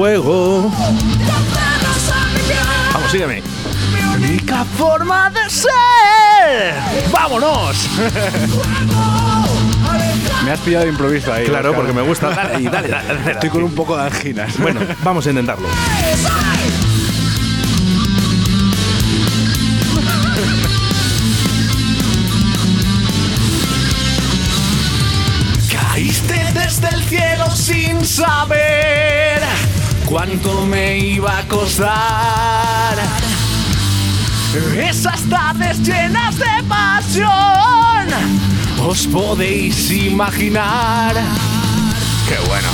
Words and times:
Fuego. 0.00 0.70
Mi. 0.70 0.72
Vamos, 2.94 3.10
sígueme. 3.12 3.42
Única 4.14 4.64
forma 4.64 5.28
de 5.28 5.50
ser. 5.50 6.72
¡Vámonos! 7.12 7.76
Me 10.42 10.52
has 10.52 10.60
pillado 10.60 10.86
de 10.86 10.92
improviso 10.92 11.30
ahí. 11.30 11.44
Claro, 11.44 11.74
porque 11.74 11.92
me 11.92 12.00
gusta. 12.00 12.30
Dale, 12.30 12.70
dale, 12.70 12.88
dale, 12.88 13.08
dale. 13.08 13.32
Estoy 13.32 13.50
con 13.50 13.62
un 13.62 13.74
poco 13.74 13.94
de 13.94 14.04
anginas. 14.04 14.58
Bueno, 14.58 14.80
vamos 15.04 15.26
a 15.26 15.28
intentarlo. 15.28 15.68
Caíste 25.70 26.52
desde 26.54 26.88
el 26.88 27.02
cielo 27.02 27.50
sin 27.50 28.02
saber 28.02 28.89
cuánto 30.10 30.66
me 30.66 30.98
iba 30.98 31.38
a 31.38 31.42
costar. 31.46 32.98
Esas 34.76 35.22
tardes 35.28 35.80
llenas 35.80 36.36
de 36.36 36.62
pasión, 36.68 37.28
os 38.84 39.06
podéis 39.06 39.90
imaginar. 39.92 41.14
Qué 42.28 42.36
bueno. 42.48 42.68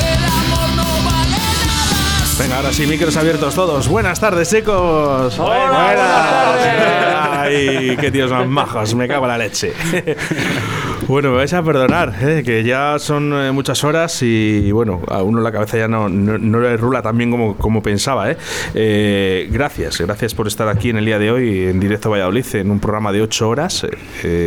El 0.00 0.24
amor 0.24 0.68
no 0.76 0.84
vale 1.04 1.36
nada. 1.66 2.38
Venga, 2.38 2.56
ahora 2.56 2.72
sí, 2.72 2.86
micros 2.86 3.16
abiertos 3.18 3.54
todos. 3.54 3.88
Buenas 3.88 4.18
tardes, 4.18 4.48
chicos. 4.48 5.36
Buenas. 5.36 5.98
Ay, 7.38 7.96
qué 8.00 8.10
tíos 8.10 8.30
más 8.30 8.48
majos. 8.48 8.94
Me 8.94 9.06
cago 9.06 9.26
en 9.26 9.28
la 9.28 9.38
leche. 9.38 9.74
Bueno, 11.08 11.30
me 11.30 11.36
vais 11.36 11.52
a 11.52 11.62
perdonar, 11.62 12.14
¿eh? 12.20 12.42
que 12.44 12.64
ya 12.64 12.98
son 12.98 13.32
eh, 13.32 13.52
muchas 13.52 13.84
horas 13.84 14.20
y, 14.22 14.72
bueno, 14.72 15.02
a 15.06 15.22
uno 15.22 15.40
la 15.40 15.52
cabeza 15.52 15.78
ya 15.78 15.86
no, 15.86 16.08
no, 16.08 16.36
no 16.36 16.58
le 16.58 16.76
rula 16.76 17.00
tan 17.00 17.16
bien 17.16 17.30
como, 17.30 17.56
como 17.56 17.80
pensaba. 17.80 18.28
¿eh? 18.32 18.36
Eh, 18.74 19.48
gracias, 19.52 20.00
gracias 20.00 20.34
por 20.34 20.48
estar 20.48 20.68
aquí 20.68 20.90
en 20.90 20.96
el 20.96 21.04
día 21.04 21.20
de 21.20 21.30
hoy 21.30 21.66
en 21.66 21.78
Directo 21.78 22.10
Valladolid 22.10 22.44
en 22.56 22.72
un 22.72 22.80
programa 22.80 23.12
de 23.12 23.22
ocho 23.22 23.48
horas. 23.48 23.86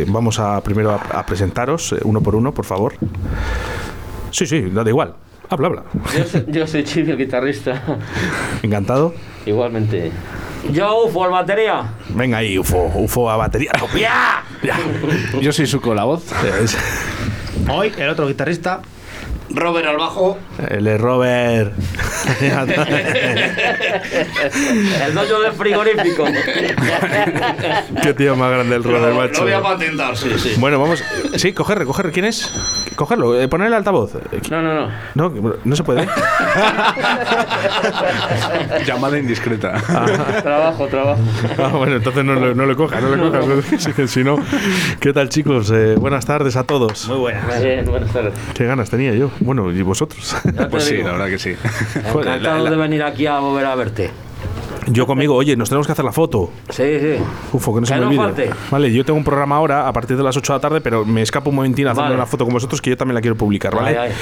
Vamos 0.08 0.38
a 0.38 0.60
primero 0.60 0.90
a, 0.90 0.96
a 1.18 1.24
presentaros 1.24 1.94
uno 2.02 2.20
por 2.20 2.36
uno, 2.36 2.52
por 2.52 2.66
favor. 2.66 2.92
Sí, 4.30 4.44
sí, 4.44 4.60
da 4.70 4.82
igual. 4.86 5.14
Habla, 5.48 5.66
habla. 5.66 5.82
Yo 6.14 6.24
soy, 6.26 6.44
yo 6.48 6.66
soy 6.66 6.82
guitarrista. 7.16 7.82
Encantado. 8.62 9.14
Igualmente. 9.46 10.12
Yo, 10.70 11.06
UFO, 11.06 11.24
el 11.24 11.32
batería. 11.32 11.94
Venga 12.10 12.36
ahí, 12.38 12.58
UFO, 12.58 12.92
UFO 12.96 13.30
a 13.30 13.36
batería. 13.38 13.72
¡Ya! 13.98 14.44
Ya. 14.62 14.78
Yo 15.40 15.52
soy 15.52 15.66
Suco, 15.66 15.94
la 15.94 16.04
Hoy, 16.04 17.92
el 17.96 18.08
otro 18.08 18.26
guitarrista. 18.28 18.82
Robert 19.52 19.86
al 19.86 19.96
bajo. 19.96 20.38
El 20.68 20.84
de 20.84 20.98
Robert. 20.98 21.72
El 25.00 25.14
dueño 25.14 25.40
del 25.40 25.52
frigorífico. 25.52 26.24
Qué 28.02 28.14
tío 28.14 28.36
más 28.36 28.50
grande 28.52 28.76
el 28.76 28.84
Robert, 28.84 29.12
Lo, 29.12 29.14
macho. 29.14 29.32
lo 29.40 29.42
voy 29.42 29.52
a 29.52 29.60
patentar, 29.62 30.16
sí, 30.16 30.30
sí. 30.38 30.54
Bueno, 30.58 30.78
vamos. 30.80 31.02
Sí, 31.36 31.52
cogerle, 31.52 31.84
cogerle. 31.84 32.12
¿Quién 32.12 32.26
es? 32.26 32.52
Cogerlo, 32.94 33.40
eh, 33.40 33.48
poner 33.48 33.68
el 33.68 33.74
altavoz. 33.74 34.12
No, 34.50 34.62
no, 34.62 34.74
no. 34.74 34.90
No, 35.14 35.54
no 35.64 35.76
se 35.76 35.82
puede. 35.84 36.06
Llamada 38.86 39.18
indiscreta. 39.18 39.72
Trabajo, 40.42 40.86
trabajo. 40.86 41.20
Ah, 41.58 41.68
bueno, 41.76 41.96
entonces 41.96 42.24
no, 42.24 42.34
lo- 42.34 42.54
no 42.54 42.66
le 42.66 42.76
coja, 42.76 43.00
no 43.00 43.14
le 43.16 43.30
coja. 43.30 43.40
Si- 43.78 43.90
Si 44.10 44.24
no, 44.24 44.36
¿qué 44.98 45.12
tal, 45.12 45.28
chicos? 45.28 45.70
Eh, 45.70 45.94
buenas 45.96 46.26
tardes 46.26 46.56
a 46.56 46.64
todos. 46.64 47.06
Muy 47.08 47.18
buena. 47.18 47.42
Bien, 47.62 47.84
buenas 47.84 48.10
tardes. 48.12 48.32
Qué 48.54 48.64
ganas 48.66 48.90
tenía 48.90 49.12
yo. 49.14 49.30
Bueno, 49.40 49.70
¿y 49.72 49.82
vosotros? 49.82 50.36
Pues 50.70 50.84
sí, 50.84 50.98
la 50.98 51.12
verdad 51.12 51.26
que 51.28 51.38
sí. 51.38 51.54
Encantado 51.96 52.58
la- 52.58 52.58
la- 52.64 52.70
de 52.70 52.76
venir 52.76 53.02
aquí 53.02 53.26
a 53.26 53.38
volver 53.38 53.66
a 53.66 53.74
verte. 53.74 54.10
Yo 54.86 55.06
conmigo, 55.06 55.36
oye, 55.36 55.54
nos 55.56 55.68
tenemos 55.68 55.86
que 55.86 55.92
hacer 55.92 56.04
la 56.04 56.10
foto. 56.10 56.50
Sí, 56.70 56.98
sí. 57.00 57.14
Ufo, 57.52 57.74
que 57.74 57.80
no 57.82 57.86
se 57.86 57.94
me 57.94 58.00
no 58.00 58.06
olvide. 58.06 58.18
falte. 58.22 58.50
Vale, 58.70 58.92
yo 58.92 59.04
tengo 59.04 59.18
un 59.18 59.24
programa 59.24 59.56
ahora 59.56 59.86
a 59.86 59.92
partir 59.92 60.16
de 60.16 60.22
las 60.22 60.36
8 60.36 60.52
de 60.52 60.56
la 60.56 60.60
tarde, 60.60 60.80
pero 60.80 61.04
me 61.04 61.22
escapo 61.22 61.50
un 61.50 61.56
momentín 61.56 61.86
a 61.86 61.92
hacer 61.92 62.02
Vale. 62.02 62.14
una 62.16 62.26
foto 62.26 62.44
con 62.44 62.54
vosotros 62.54 62.80
que 62.82 62.90
yo 62.90 62.96
también 62.96 63.14
la 63.14 63.20
quiero 63.20 63.36
publicar, 63.36 63.74
¿vale? 63.74 63.96
Ay, 63.98 64.08
ay. 64.10 64.12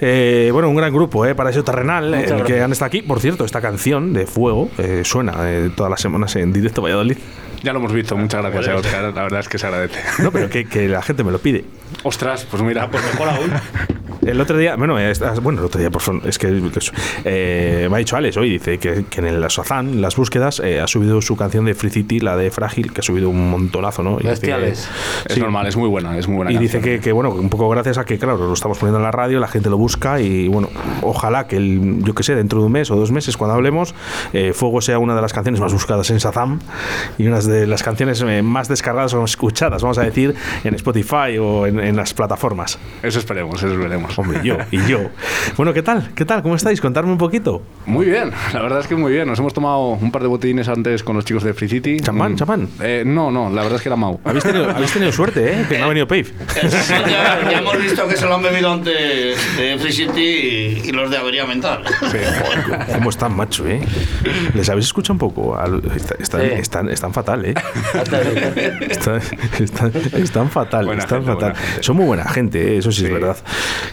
Eh, 0.00 0.50
bueno, 0.52 0.70
un 0.70 0.76
gran 0.76 0.92
grupo, 0.92 1.26
¿eh? 1.26 1.34
Paraíso 1.34 1.64
Terrenal, 1.64 2.14
Muchas 2.16 2.30
el 2.40 2.44
que 2.44 2.62
han 2.62 2.72
estado 2.72 2.86
aquí. 2.86 3.02
Por 3.02 3.20
cierto, 3.20 3.44
esta 3.44 3.60
canción 3.60 4.12
de 4.14 4.26
Fuego 4.26 4.70
eh, 4.78 5.02
suena 5.04 5.34
eh, 5.50 5.70
todas 5.76 5.90
las 5.90 6.00
semanas 6.00 6.34
en 6.36 6.52
directo 6.52 6.80
a 6.80 6.84
Valladolid. 6.84 7.18
Ya 7.62 7.72
lo 7.72 7.80
hemos 7.80 7.92
visto. 7.92 8.16
Muchas 8.16 8.40
gracias, 8.42 8.68
eh, 8.68 8.72
Oscar. 8.74 9.02
La 9.14 9.22
verdad 9.22 9.40
es 9.40 9.48
que 9.48 9.58
se 9.58 9.66
agradece. 9.66 9.98
No, 10.22 10.30
pero 10.30 10.48
que, 10.48 10.66
que 10.66 10.88
la 10.88 11.02
gente 11.02 11.24
me 11.24 11.32
lo 11.32 11.40
pide. 11.40 11.64
Ostras, 12.04 12.46
pues 12.50 12.62
mira. 12.62 12.88
Pues 12.90 13.02
mejor 13.04 13.28
aún. 13.28 13.50
El 14.26 14.40
otro 14.40 14.58
día, 14.58 14.76
bueno, 14.76 14.98
eh, 14.98 15.10
está- 15.10 15.32
bueno, 15.40 15.60
el 15.60 15.66
otro 15.66 15.78
día, 15.80 15.90
por 15.90 16.02
favor, 16.02 16.22
es 16.26 16.38
que 16.38 16.48
eh, 17.24 17.86
me 17.90 17.96
ha 17.96 17.98
dicho 17.98 18.16
Alex 18.16 18.36
hoy, 18.36 18.50
dice 18.50 18.78
que, 18.78 19.04
que 19.08 19.20
en 19.20 19.26
el 19.26 19.42
Shazam, 19.48 20.00
las 20.00 20.16
búsquedas, 20.16 20.60
eh, 20.60 20.80
ha 20.80 20.86
subido 20.86 21.20
su 21.22 21.36
canción 21.36 21.64
de 21.64 21.74
Free 21.74 21.90
City, 21.90 22.20
la 22.20 22.36
de 22.36 22.50
Frágil, 22.50 22.92
que 22.92 23.00
ha 23.00 23.04
subido 23.04 23.28
un 23.30 23.50
montonazo, 23.50 24.02
¿no? 24.02 24.18
Y 24.20 24.26
dice. 24.28 24.56
Es 24.70 24.88
Sí. 25.34 25.40
normal, 25.40 25.66
es 25.66 25.76
muy 25.76 25.88
buena, 25.88 26.16
es 26.18 26.26
muy 26.28 26.36
buena. 26.36 26.52
Y 26.52 26.58
dice 26.58 26.78
canción. 26.78 26.96
que, 26.96 27.00
que, 27.02 27.12
bueno, 27.12 27.30
un 27.30 27.48
poco 27.50 27.68
gracias 27.68 27.98
a 27.98 28.04
que, 28.04 28.18
claro, 28.18 28.36
lo 28.38 28.52
estamos 28.52 28.78
poniendo 28.78 28.98
en 28.98 29.04
la 29.04 29.10
radio, 29.10 29.40
la 29.40 29.48
gente 29.48 29.70
lo 29.70 29.76
busca 29.78 30.20
y, 30.20 30.48
bueno, 30.48 30.68
ojalá 31.02 31.46
que, 31.46 31.56
el, 31.56 31.98
yo 32.02 32.14
que 32.14 32.22
sé, 32.22 32.34
dentro 32.34 32.60
de 32.60 32.66
un 32.66 32.72
mes 32.72 32.90
o 32.90 32.96
dos 32.96 33.10
meses, 33.12 33.36
cuando 33.36 33.54
hablemos, 33.54 33.94
eh, 34.32 34.52
Fuego 34.54 34.80
sea 34.80 34.98
una 34.98 35.14
de 35.14 35.22
las 35.22 35.32
canciones 35.32 35.60
más 35.60 35.72
buscadas 35.72 36.10
en 36.10 36.18
Shazam 36.18 36.58
y 37.18 37.26
una 37.26 37.40
de 37.40 37.66
las 37.66 37.82
canciones 37.82 38.22
eh, 38.26 38.42
más 38.42 38.68
descargadas 38.68 39.14
o 39.14 39.24
escuchadas, 39.24 39.82
vamos 39.82 39.98
a 39.98 40.02
decir, 40.02 40.34
en 40.64 40.74
Spotify 40.74 41.38
o 41.40 41.66
en, 41.66 41.78
en 41.80 41.96
las 41.96 42.14
plataformas. 42.14 42.78
Eso 43.02 43.18
esperemos, 43.18 43.62
eso 43.62 43.72
esperemos. 43.72 44.15
Hombre, 44.16 44.40
yo 44.42 44.56
y 44.70 44.78
yo. 44.86 45.10
Bueno, 45.56 45.72
¿qué 45.74 45.82
tal? 45.82 46.10
¿Qué 46.14 46.24
tal? 46.24 46.42
¿Cómo 46.42 46.56
estáis? 46.56 46.80
Contarme 46.80 47.12
un 47.12 47.18
poquito. 47.18 47.62
Muy 47.84 48.06
bien, 48.06 48.30
la 48.52 48.62
verdad 48.62 48.80
es 48.80 48.86
que 48.86 48.96
muy 48.96 49.12
bien. 49.12 49.28
Nos 49.28 49.38
hemos 49.38 49.52
tomado 49.52 49.88
un 49.90 50.10
par 50.10 50.22
de 50.22 50.28
botellines 50.28 50.68
antes 50.68 51.02
con 51.02 51.16
los 51.16 51.24
chicos 51.24 51.42
de 51.44 51.52
Free 51.54 51.68
City. 51.68 52.00
¿Champán, 52.00 52.32
Mm, 52.32 52.36
champán? 52.36 52.68
eh, 52.80 53.02
no, 53.06 53.30
no, 53.30 53.50
la 53.50 53.62
verdad 53.62 53.76
es 53.76 53.82
que 53.82 53.88
era 53.88 53.96
Mau. 53.96 54.18
Habéis 54.24 54.44
tenido, 54.44 54.70
habéis 54.70 54.92
tenido 54.92 55.12
suerte, 55.12 55.52
¿eh? 55.52 55.66
Que 55.68 55.78
no 55.78 55.84
ha 55.84 55.88
venido 55.88 56.08
Pave. 56.08 56.26
ya, 56.62 57.50
ya 57.50 57.58
hemos 57.58 57.78
visto 57.78 58.08
que 58.08 58.16
se 58.16 58.24
lo 58.26 58.34
han 58.36 58.42
bebido 58.42 58.72
antes 58.72 59.56
de 59.56 59.76
Free 59.78 59.92
City 59.92 60.20
y, 60.20 60.88
y 60.88 60.92
los 60.92 61.10
de 61.10 61.18
avería 61.18 61.44
mental. 61.46 61.82
¿Cómo 62.94 63.10
están, 63.10 63.36
macho, 63.36 63.66
eh? 63.68 63.80
¿Les 64.54 64.68
habéis 64.70 64.86
escuchado 64.86 65.12
un 65.14 65.18
poco? 65.18 65.56
Al- 65.58 65.82
está- 65.94 66.16
Están, 66.18 66.40
Sí. 66.40 66.46
están, 66.54 66.88
están 66.88 67.12
fatal, 67.12 67.44
¿eh? 67.44 67.54
Están, 68.88 69.20
están- 69.60 69.92
están 70.14 70.50
fatal, 70.50 70.86
Buena 70.86 71.02
están 71.02 71.24
gente, 71.24 71.40
fatal. 71.46 71.54
Son 71.80 71.96
muy 71.96 72.06
buena 72.06 72.24
gente, 72.28 72.74
¿eh? 72.74 72.78
eso 72.78 72.90
sí, 72.92 73.02
es 73.02 73.08
Sí. 73.08 73.12
verdad. 73.14 73.36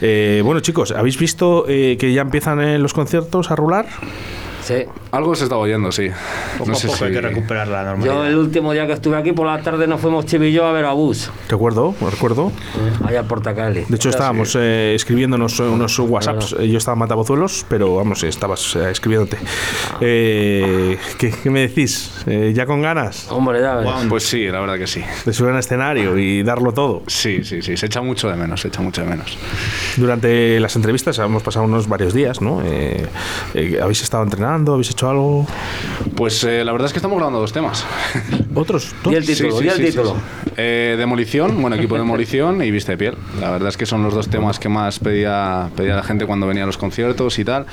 Eh, 0.00 0.13
bueno, 0.44 0.60
chicos, 0.60 0.92
¿habéis 0.92 1.18
visto 1.18 1.64
eh, 1.68 1.96
que 1.98 2.12
ya 2.12 2.22
empiezan 2.22 2.60
eh, 2.60 2.78
los 2.78 2.92
conciertos 2.92 3.50
a 3.50 3.56
rular? 3.56 3.86
Sí. 4.64 4.74
Algo 5.12 5.34
se 5.34 5.44
está 5.44 5.56
oyendo, 5.56 5.92
sí. 5.92 6.08
Poco 6.58 6.70
no 6.70 6.76
a 6.76 6.80
sé 6.80 6.86
poco 6.88 7.04
hay 7.04 7.10
si- 7.10 7.14
que 7.16 7.20
recuperar 7.20 7.68
la 7.68 7.82
Yo 7.82 7.86
normalidad. 7.90 8.28
el 8.28 8.36
último 8.36 8.72
día 8.72 8.86
que 8.86 8.94
estuve 8.94 9.16
aquí 9.16 9.32
por 9.32 9.46
la 9.46 9.60
tarde 9.62 9.86
nos 9.86 10.00
fuimos 10.00 10.24
yo 10.26 10.66
a 10.66 10.72
ver 10.72 10.86
a 10.86 10.92
Bus. 10.92 11.30
Recuerdo, 11.48 11.94
recuerdo. 12.10 12.50
Allá 13.06 13.22
por 13.24 13.42
Tacali. 13.42 13.84
De 13.88 13.96
hecho, 13.96 14.08
estábamos 14.08 14.56
eh, 14.58 14.94
escribiéndonos 14.94 15.60
eh, 15.60 15.64
unos 15.64 15.98
WhatsApps. 15.98 16.56
Eh, 16.58 16.68
Yo 16.68 16.78
estaba 16.78 16.94
en 16.94 17.00
Matabozuelos, 17.00 17.66
pero 17.68 17.94
vamos, 17.96 18.22
eh, 18.24 18.28
estabas 18.28 18.74
eh, 18.76 18.90
escribiéndote. 18.90 19.36
Eh, 20.00 20.98
¿qué, 21.18 21.30
qué 21.42 21.50
me 21.50 21.60
decís? 21.60 22.10
Eh, 22.26 22.52
¿Ya 22.54 22.64
con 22.66 22.80
ganas 22.82 23.26
Hombre, 23.30 23.60
ya 23.60 23.74
ves. 23.76 23.88
Pues 24.08 24.24
sí, 24.24 24.46
la 24.48 24.60
verdad 24.60 24.78
que 24.78 24.86
sí. 24.86 25.02
de 25.26 25.32
subir 25.32 25.52
al 25.52 25.58
escenario 25.58 26.16
y 26.18 26.42
darlo 26.42 26.72
todo? 26.72 27.02
Sí, 27.06 27.44
sí, 27.44 27.60
sí. 27.62 27.76
Se 27.76 27.86
echa 27.86 28.00
mucho 28.00 28.28
de 28.30 28.36
menos, 28.36 28.60
se 28.62 28.68
echa 28.68 28.80
mucho 28.80 29.02
de 29.02 29.08
menos. 29.08 29.36
Durante 29.96 30.58
las 30.60 30.74
entrevistas 30.76 31.18
hemos 31.18 31.42
pasado 31.42 31.66
unos 31.66 31.88
varios 31.88 32.14
días, 32.14 32.40
¿no? 32.40 32.62
Eh, 32.64 33.04
eh, 33.54 33.78
¿Habéis 33.82 34.02
estado 34.02 34.22
entrenando? 34.24 34.53
¿Habéis 34.54 34.90
hecho 34.90 35.10
algo? 35.10 35.46
Pues 36.14 36.44
eh, 36.44 36.64
la 36.64 36.70
verdad 36.70 36.86
es 36.86 36.92
que 36.92 36.98
estamos 36.98 37.16
grabando 37.16 37.40
dos 37.40 37.52
temas. 37.52 37.84
¿Otros? 38.54 38.94
Y 39.04 39.14
el 39.14 39.26
título, 39.26 39.60
y 39.60 39.68
el 39.68 39.84
título. 39.84 40.16
Eh, 40.56 40.94
demolición, 40.96 41.60
bueno, 41.60 41.74
equipo 41.74 41.96
de 41.96 42.02
demolición 42.02 42.62
y 42.62 42.70
vista 42.70 42.92
de 42.92 42.98
piel. 42.98 43.16
La 43.40 43.50
verdad 43.50 43.68
es 43.68 43.76
que 43.76 43.84
son 43.84 44.04
los 44.04 44.14
dos 44.14 44.28
temas 44.28 44.60
que 44.60 44.68
más 44.68 45.00
pedía, 45.00 45.70
pedía 45.76 45.96
la 45.96 46.04
gente 46.04 46.24
cuando 46.24 46.46
venía 46.46 46.62
a 46.62 46.66
los 46.66 46.78
conciertos 46.78 47.36
y 47.40 47.44
tal. 47.44 47.66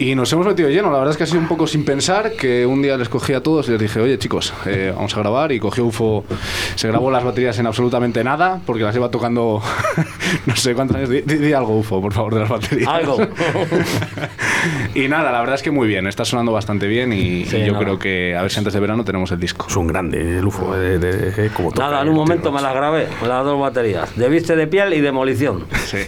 Y 0.00 0.16
nos 0.16 0.32
hemos 0.32 0.46
metido 0.46 0.68
lleno. 0.68 0.90
La 0.90 0.98
verdad 0.98 1.12
es 1.12 1.16
que 1.16 1.22
ha 1.22 1.26
sido 1.26 1.38
un 1.38 1.46
poco 1.46 1.68
sin 1.68 1.84
pensar 1.84 2.32
que 2.32 2.66
un 2.66 2.82
día 2.82 2.96
les 2.96 3.08
cogí 3.08 3.32
a 3.32 3.42
todos 3.42 3.68
y 3.68 3.70
les 3.70 3.80
dije, 3.80 4.00
oye 4.00 4.18
chicos, 4.18 4.52
eh, 4.66 4.92
vamos 4.94 5.16
a 5.16 5.20
grabar. 5.20 5.52
Y 5.52 5.60
cogió 5.60 5.84
UFO, 5.84 6.24
se 6.74 6.88
grabó 6.88 7.12
las 7.12 7.22
baterías 7.22 7.56
en 7.60 7.68
absolutamente 7.68 8.24
nada 8.24 8.60
porque 8.66 8.82
las 8.82 8.96
iba 8.96 9.12
tocando 9.12 9.62
no 10.46 10.56
sé 10.56 10.74
cuántos 10.74 10.96
años. 10.96 11.08
Di, 11.10 11.52
algo 11.52 11.78
UFO, 11.78 12.00
por 12.00 12.12
favor, 12.12 12.34
de 12.34 12.40
las 12.40 12.48
baterías. 12.48 12.88
Algo. 12.88 13.16
y 14.94 15.08
nada, 15.08 15.32
la 15.32 15.40
verdad 15.40 15.54
es 15.56 15.62
que 15.62 15.70
muy 15.70 15.88
bien. 15.88 16.06
Está 16.06 16.24
sonando 16.24 16.52
bastante 16.52 16.86
bien 16.86 17.12
y, 17.12 17.44
Sí, 17.44 17.56
y 17.56 17.60
yo 17.66 17.72
nada. 17.72 17.84
creo 17.84 17.98
que 17.98 18.36
a 18.36 18.42
ver 18.42 18.50
si 18.50 18.58
antes 18.58 18.72
de 18.74 18.80
verano 18.80 19.04
tenemos 19.04 19.30
el 19.32 19.40
disco. 19.40 19.66
Es 19.68 19.76
un 19.76 19.86
grande, 19.86 20.38
el 20.38 20.44
UFO, 20.44 20.74
de, 20.74 20.98
de- 20.98 21.30
de- 21.32 21.50
como 21.50 21.70
toca 21.72 21.84
Nada, 21.86 22.02
en 22.02 22.08
un 22.08 22.14
tío, 22.14 22.22
momento 22.22 22.52
me 22.52 22.60
las 22.62 22.74
grabé, 22.74 23.06
las 23.26 23.44
dos 23.44 23.60
baterías. 23.60 24.16
De 24.16 24.28
viste 24.28 24.56
de 24.56 24.66
piel 24.66 24.94
y 24.94 25.00
demolición. 25.00 25.66
Sí. 25.86 25.98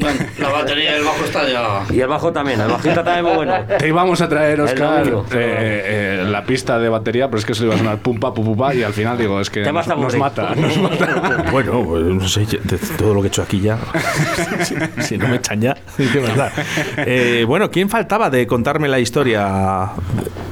Bueno, 0.00 0.20
la 0.38 0.48
batería 0.48 0.94
del 0.94 1.04
bajo 1.04 1.24
está 1.24 1.48
ya. 1.48 1.94
Y 1.94 2.00
el 2.00 2.08
bajo 2.08 2.32
también, 2.32 2.60
el 2.60 2.68
bajista 2.68 3.04
también 3.04 3.24
muy 3.24 3.34
bueno. 3.34 3.54
Te 3.78 3.88
íbamos 3.88 4.20
a 4.20 4.28
traer, 4.28 4.60
Oscar, 4.60 5.06
eh, 5.06 5.12
eh, 5.32 6.24
la 6.28 6.44
pista 6.44 6.78
de 6.78 6.88
batería, 6.88 7.28
pero 7.28 7.38
es 7.38 7.44
que 7.44 7.54
se 7.54 7.62
le 7.62 7.66
iba 7.66 7.74
a 7.74 7.78
sonar 7.78 7.98
pum 7.98 8.18
pa, 8.18 8.32
pum, 8.32 8.44
pum, 8.44 8.56
pa, 8.56 8.74
y 8.74 8.82
al 8.82 8.92
final 8.92 9.18
digo, 9.18 9.40
es 9.40 9.50
que 9.50 9.60
nos, 9.62 10.16
mata, 10.16 10.54
nos 10.54 10.76
mata. 10.78 11.42
Bueno, 11.52 11.84
pues 11.84 12.02
no 12.04 12.28
sé, 12.28 12.46
de 12.46 12.78
todo 12.96 13.14
lo 13.14 13.20
que 13.20 13.26
he 13.26 13.28
hecho 13.28 13.42
aquí 13.42 13.60
ya. 13.60 13.78
si, 14.62 14.74
si 15.02 15.18
no 15.18 15.28
me 15.28 15.36
echan 15.36 15.60
ya, 15.60 15.76
verdad. 15.98 16.52
Eh, 16.98 17.44
bueno, 17.46 17.70
¿quién 17.70 17.88
faltaba 17.88 18.30
de 18.30 18.46
contarme 18.46 18.88
la 18.88 18.98
historia 19.00 19.90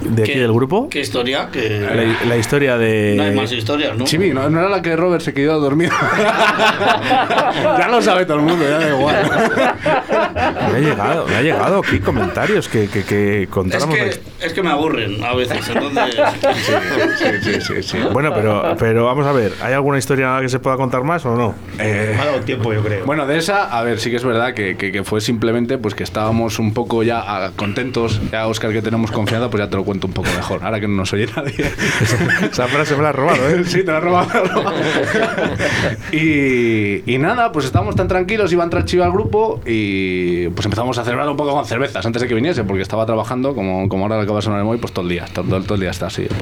de 0.02 0.22
aquí 0.22 0.32
¿Qué- 0.32 0.40
del 0.40 0.52
grupo? 0.52 0.88
¿Qué 0.88 1.00
historia? 1.00 1.48
Que 1.52 1.80
La, 1.80 2.26
la 2.28 2.36
historia 2.36 2.76
de. 2.78 3.14
no 3.16 3.22
hay 3.24 3.34
más 3.34 3.52
historias, 3.52 3.96
¿no? 3.96 4.04
Chibi, 4.04 4.30
¿no, 4.32 4.48
no 4.50 4.58
era 4.60 4.68
la 4.68 4.82
que 4.82 4.96
Robert 4.96 5.22
se 5.22 5.32
quedó 5.34 5.58
dormido. 5.60 5.92
ya 7.78 7.88
lo 7.88 8.00
sabe 8.02 8.24
todo 8.26 8.38
el 8.38 8.42
mundo, 8.44 8.64
ya 8.64 8.78
da 8.78 8.88
igual. 8.96 9.16
Me 10.34 10.76
ha 10.76 10.78
llegado, 10.80 11.26
me 11.26 11.36
ha 11.36 11.42
llegado 11.42 11.78
aquí 11.78 11.98
comentarios 12.00 12.68
que, 12.68 12.88
que, 12.88 13.04
que 13.04 13.42
Es 13.44 13.48
contáramos 13.48 13.94
que, 13.96 14.20
es 14.46 14.52
que 14.52 14.62
me 14.62 14.70
aburren 14.70 15.22
a 15.24 15.34
veces, 15.34 15.66
entonces. 15.68 16.14
Sí, 17.18 17.24
sí, 17.42 17.60
sí, 17.60 17.82
sí. 17.82 17.98
Bueno, 18.12 18.32
pero, 18.34 18.74
pero 18.78 19.04
vamos 19.06 19.26
a 19.26 19.32
ver, 19.32 19.52
¿hay 19.62 19.72
alguna 19.72 19.98
historia 19.98 20.38
que 20.40 20.48
se 20.48 20.58
pueda 20.58 20.76
contar 20.76 21.02
más 21.04 21.24
o 21.26 21.34
no? 21.36 21.54
Eh, 21.78 22.12
Me 22.16 22.22
ha 22.22 22.26
dado 22.26 22.40
tiempo, 22.40 22.72
yo 22.72 22.82
creo. 22.82 23.04
Bueno, 23.04 23.26
de 23.26 23.38
esa, 23.38 23.64
a 23.76 23.82
ver, 23.82 23.98
sí 24.00 24.10
que 24.10 24.16
es 24.16 24.24
verdad 24.24 24.54
que, 24.54 24.76
que- 24.76 24.90
que 24.92 25.04
fue 25.04 25.20
simplemente 25.20 25.78
pues 25.78 25.94
que 25.94 26.02
estábamos 26.04 26.58
un 26.58 26.74
poco 26.74 27.02
ya 27.02 27.52
contentos. 27.56 28.20
Ya, 28.32 28.46
Oscar, 28.46 28.72
que 28.72 28.82
tenemos 28.82 29.10
confianza, 29.12 29.50
pues 29.50 29.62
ya 29.64 29.70
te 29.70 29.76
lo 29.76 29.84
cuento 29.84 30.06
un 30.06 30.12
poco 30.12 30.28
mejor. 30.36 30.64
Ahora 30.64 30.80
que 30.80 30.88
no 30.88 30.94
nos 30.96 31.12
oye 31.12 31.26
nadie. 31.34 31.54
Esa 32.50 32.66
frase 32.66 32.96
me 32.96 33.02
la 33.02 33.10
has 33.10 33.14
robado, 33.14 33.48
¿eh? 33.50 33.64
Sí, 33.64 33.84
te 33.84 33.92
la 33.92 33.98
he 33.98 34.00
robado. 34.00 34.26
te 34.28 34.38
la 34.38 34.44
he 34.44 34.48
robado. 34.48 34.72
y, 36.12 37.02
y 37.14 37.18
nada, 37.18 37.52
pues 37.52 37.66
estábamos 37.66 37.94
tan 37.96 38.08
tranquilos, 38.08 38.52
iba 38.52 38.62
a 38.62 38.66
entrar 38.66 38.84
Chiva 38.84 39.04
al 39.04 39.12
grupo 39.12 39.60
y 39.66 40.09
pues 40.54 40.64
empezamos 40.66 40.96
a 40.98 41.04
celebrar 41.04 41.28
un 41.28 41.36
poco 41.36 41.52
con 41.52 41.64
cervezas 41.66 42.04
antes 42.04 42.22
de 42.22 42.28
que 42.28 42.34
viniese, 42.34 42.64
porque 42.64 42.82
estaba 42.82 43.04
trabajando, 43.06 43.54
como, 43.54 43.88
como 43.88 44.04
ahora 44.04 44.16
le 44.16 44.22
acaba 44.22 44.38
de 44.38 44.42
sonar 44.42 44.58
el 44.60 44.64
móvil, 44.64 44.80
pues 44.80 44.92
todo 44.92 45.04
el 45.04 45.10
día, 45.10 45.24
todo, 45.32 45.44
todo- 45.44 45.62
todo 45.62 45.74
el 45.74 45.80
día 45.80 45.90
está 45.90 46.06
así. 46.06 46.26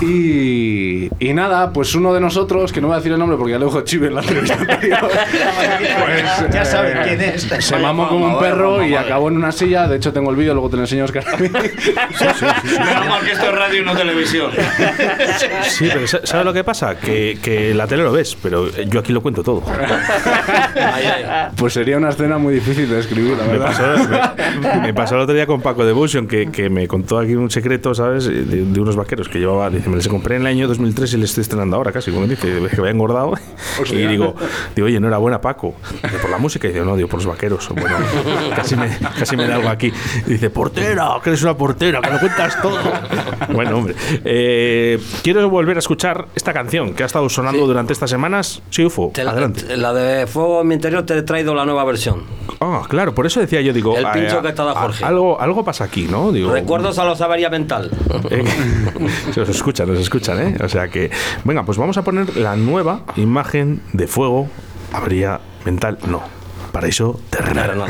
Y, 0.00 1.08
y 1.18 1.32
nada, 1.32 1.72
pues 1.72 1.94
uno 1.94 2.12
de 2.12 2.20
nosotros, 2.20 2.72
que 2.72 2.80
no 2.80 2.88
voy 2.88 2.94
a 2.94 2.98
decir 2.98 3.12
el 3.12 3.18
nombre 3.18 3.36
porque 3.38 3.52
ya 3.52 3.58
le 3.58 3.64
dijo 3.66 3.80
Chiva 3.82 4.06
en 4.08 4.14
la 4.16 4.20
entrevista 4.20 4.54
anterior, 4.54 4.98
pues, 5.08 6.52
ya 6.52 6.62
eh, 6.62 6.64
saben 6.64 6.98
quién 7.04 7.20
es. 7.20 7.42
Se 7.60 7.76
mamó 7.78 8.08
como 8.08 8.26
un 8.26 8.38
perro 8.38 8.76
y 8.84 8.90
madre. 8.90 8.98
acabó 9.06 9.28
en 9.28 9.36
una 9.36 9.52
silla. 9.52 9.86
De 9.88 9.96
hecho, 9.96 10.12
tengo 10.12 10.30
el 10.30 10.36
vídeo, 10.36 10.52
luego 10.54 10.68
te 10.70 10.76
lo 10.76 10.82
enseño, 10.82 11.04
Oscar. 11.04 11.24
a 11.32 11.36
mí. 11.36 11.48
Menos 11.48 13.06
mal 13.08 13.24
que 13.24 13.32
esto 13.32 13.46
es 13.46 13.52
radio 13.54 13.82
y 13.82 13.84
no 13.84 13.94
televisión. 13.96 14.50
Sí, 15.68 15.88
pero 15.92 16.06
sa- 16.06 16.20
¿sabes 16.26 16.44
lo 16.44 16.52
que 16.52 16.64
pasa? 16.64 16.96
Que, 16.98 17.38
que 17.42 17.72
la 17.74 17.86
tele 17.86 18.02
lo 18.02 18.12
ves, 18.12 18.36
pero 18.42 18.68
yo 18.70 19.00
aquí 19.00 19.12
lo 19.12 19.22
cuento 19.22 19.42
todo. 19.42 19.62
Pues 21.56 21.72
sería 21.72 21.96
una 21.96 22.10
escena 22.10 22.38
muy 22.38 22.54
difícil 22.54 22.73
de 22.82 22.98
escribir, 23.00 23.36
la 23.36 23.44
Me 23.44 23.52
verdad. 23.58 23.66
pasó, 23.66 24.60
me, 24.60 24.80
me 24.86 24.94
pasó 24.94 25.14
el 25.16 25.20
otro 25.22 25.34
día 25.34 25.46
con 25.46 25.60
Paco 25.60 25.84
Devotion, 25.84 26.26
que, 26.26 26.50
que 26.50 26.68
me 26.70 26.86
contó 26.88 27.18
aquí 27.18 27.34
un 27.34 27.50
secreto, 27.50 27.94
¿sabes? 27.94 28.24
De, 28.26 28.44
de 28.44 28.80
unos 28.80 28.96
vaqueros 28.96 29.28
que 29.28 29.38
llevaba, 29.38 29.70
dice, 29.70 29.88
me 29.88 29.96
los 29.96 30.08
compré 30.08 30.36
en 30.36 30.42
el 30.42 30.46
año 30.48 30.68
2003 30.68 31.14
y 31.14 31.16
les 31.18 31.30
estoy 31.30 31.42
estrenando 31.42 31.76
ahora 31.76 31.92
casi. 31.92 32.10
Como 32.10 32.26
dice, 32.26 32.48
que 32.70 32.76
había 32.80 32.90
engordado. 32.90 33.34
Y 33.90 34.06
digo, 34.06 34.34
digo, 34.76 34.86
oye, 34.86 34.96
enhorabuena, 34.98 35.40
Paco. 35.40 35.74
Dice, 36.02 36.18
por 36.18 36.30
la 36.30 36.38
música. 36.38 36.68
Y 36.68 36.72
dice, 36.72 36.84
no, 36.84 36.96
digo, 36.96 37.08
por 37.08 37.18
los 37.18 37.26
vaqueros. 37.26 37.68
Bueno, 37.70 37.96
casi 38.54 38.76
me, 38.76 38.88
casi 39.18 39.36
me 39.36 39.46
da 39.48 39.56
algo 39.56 39.68
aquí. 39.68 39.92
Y 40.26 40.30
dice, 40.32 40.50
portera, 40.50 41.08
que 41.22 41.30
eres 41.30 41.42
una 41.42 41.56
portera, 41.56 42.00
que 42.00 42.10
lo 42.10 42.18
cuentas 42.20 42.60
todo. 42.62 42.78
Bueno, 43.52 43.78
hombre. 43.78 43.94
eh, 44.24 44.98
quiero 45.22 45.48
volver 45.50 45.76
a 45.76 45.80
escuchar 45.80 46.26
esta 46.34 46.52
canción 46.52 46.94
que 46.94 47.02
ha 47.02 47.06
estado 47.06 47.28
sonando 47.28 47.60
Sí. 47.60 47.66
durante 47.66 47.92
estas 47.92 48.10
semanas. 48.10 48.62
Sí, 48.70 48.84
UFO, 48.84 49.10
Te 49.12 49.24
la- 49.24 49.32
adelante. 49.32 49.76
La 49.76 49.92
de 49.92 50.26
Fuego 50.26 50.62
en 50.62 50.68
mi 50.68 50.74
interior 50.74 51.04
te 51.04 51.16
he 51.18 51.22
traído 51.22 51.54
la 51.54 51.64
nueva 51.64 51.84
versión. 51.84 52.22
Ah, 52.64 52.82
claro, 52.88 53.14
por 53.14 53.26
eso 53.26 53.40
decía 53.40 53.60
yo, 53.60 53.72
digo. 53.72 53.96
El 53.96 54.06
pincho 54.12 54.38
eh, 54.38 54.42
que 54.42 54.48
está 54.48 54.64
de 54.64 54.70
a- 54.70 54.74
Jorge. 54.74 55.04
Algo, 55.04 55.40
algo 55.40 55.64
pasa 55.64 55.84
aquí, 55.84 56.06
¿no? 56.10 56.32
Digo, 56.32 56.50
Recuerdos 56.52 56.98
a 56.98 57.04
los 57.04 57.20
avería 57.20 57.50
mental. 57.50 57.90
eh, 58.30 58.44
se 59.32 59.40
os 59.40 59.48
escuchan, 59.48 59.90
os 59.90 59.98
escuchan, 59.98 60.40
¿eh? 60.40 60.56
O 60.62 60.68
sea 60.68 60.88
que, 60.88 61.10
venga, 61.44 61.64
pues 61.64 61.78
vamos 61.78 61.96
a 61.98 62.02
poner 62.02 62.36
la 62.36 62.56
nueva 62.56 63.02
imagen 63.16 63.82
de 63.92 64.06
fuego. 64.06 64.48
Habría 64.92 65.40
mental, 65.64 65.98
no. 66.08 66.22
Paraíso 66.72 67.20
terrenal. 67.30 67.84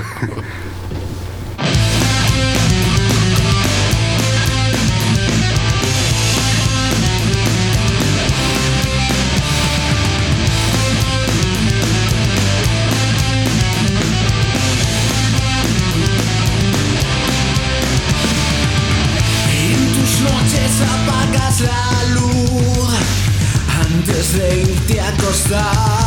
De 24.35 24.61
irte 24.63 24.99
a 24.99 25.09
acostar. 25.09 26.04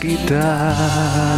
quitar. 0.00 1.34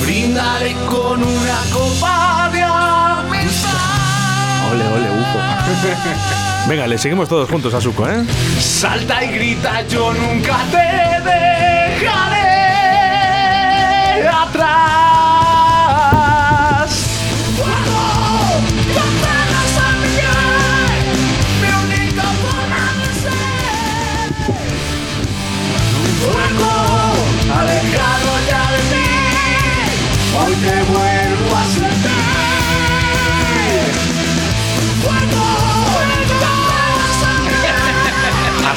Brindaré 0.00 0.72
con 0.88 1.20
una 1.20 1.60
copa 1.72 2.48
de 2.52 2.62
amistad. 2.62 3.70
Ole, 4.70 4.84
ole, 4.96 5.08
ufo. 5.20 5.38
Venga, 6.68 6.86
le 6.86 6.96
seguimos 6.96 7.28
todos 7.28 7.50
juntos 7.50 7.74
a 7.74 7.80
Suco, 7.80 8.08
¿eh? 8.08 8.24
Salta 8.60 9.24
y 9.24 9.32
grita, 9.34 9.82
yo 9.88 10.12
nunca 10.12 10.56
te 10.70 10.86
dejaré 11.28 12.46
atrás. 14.28 15.45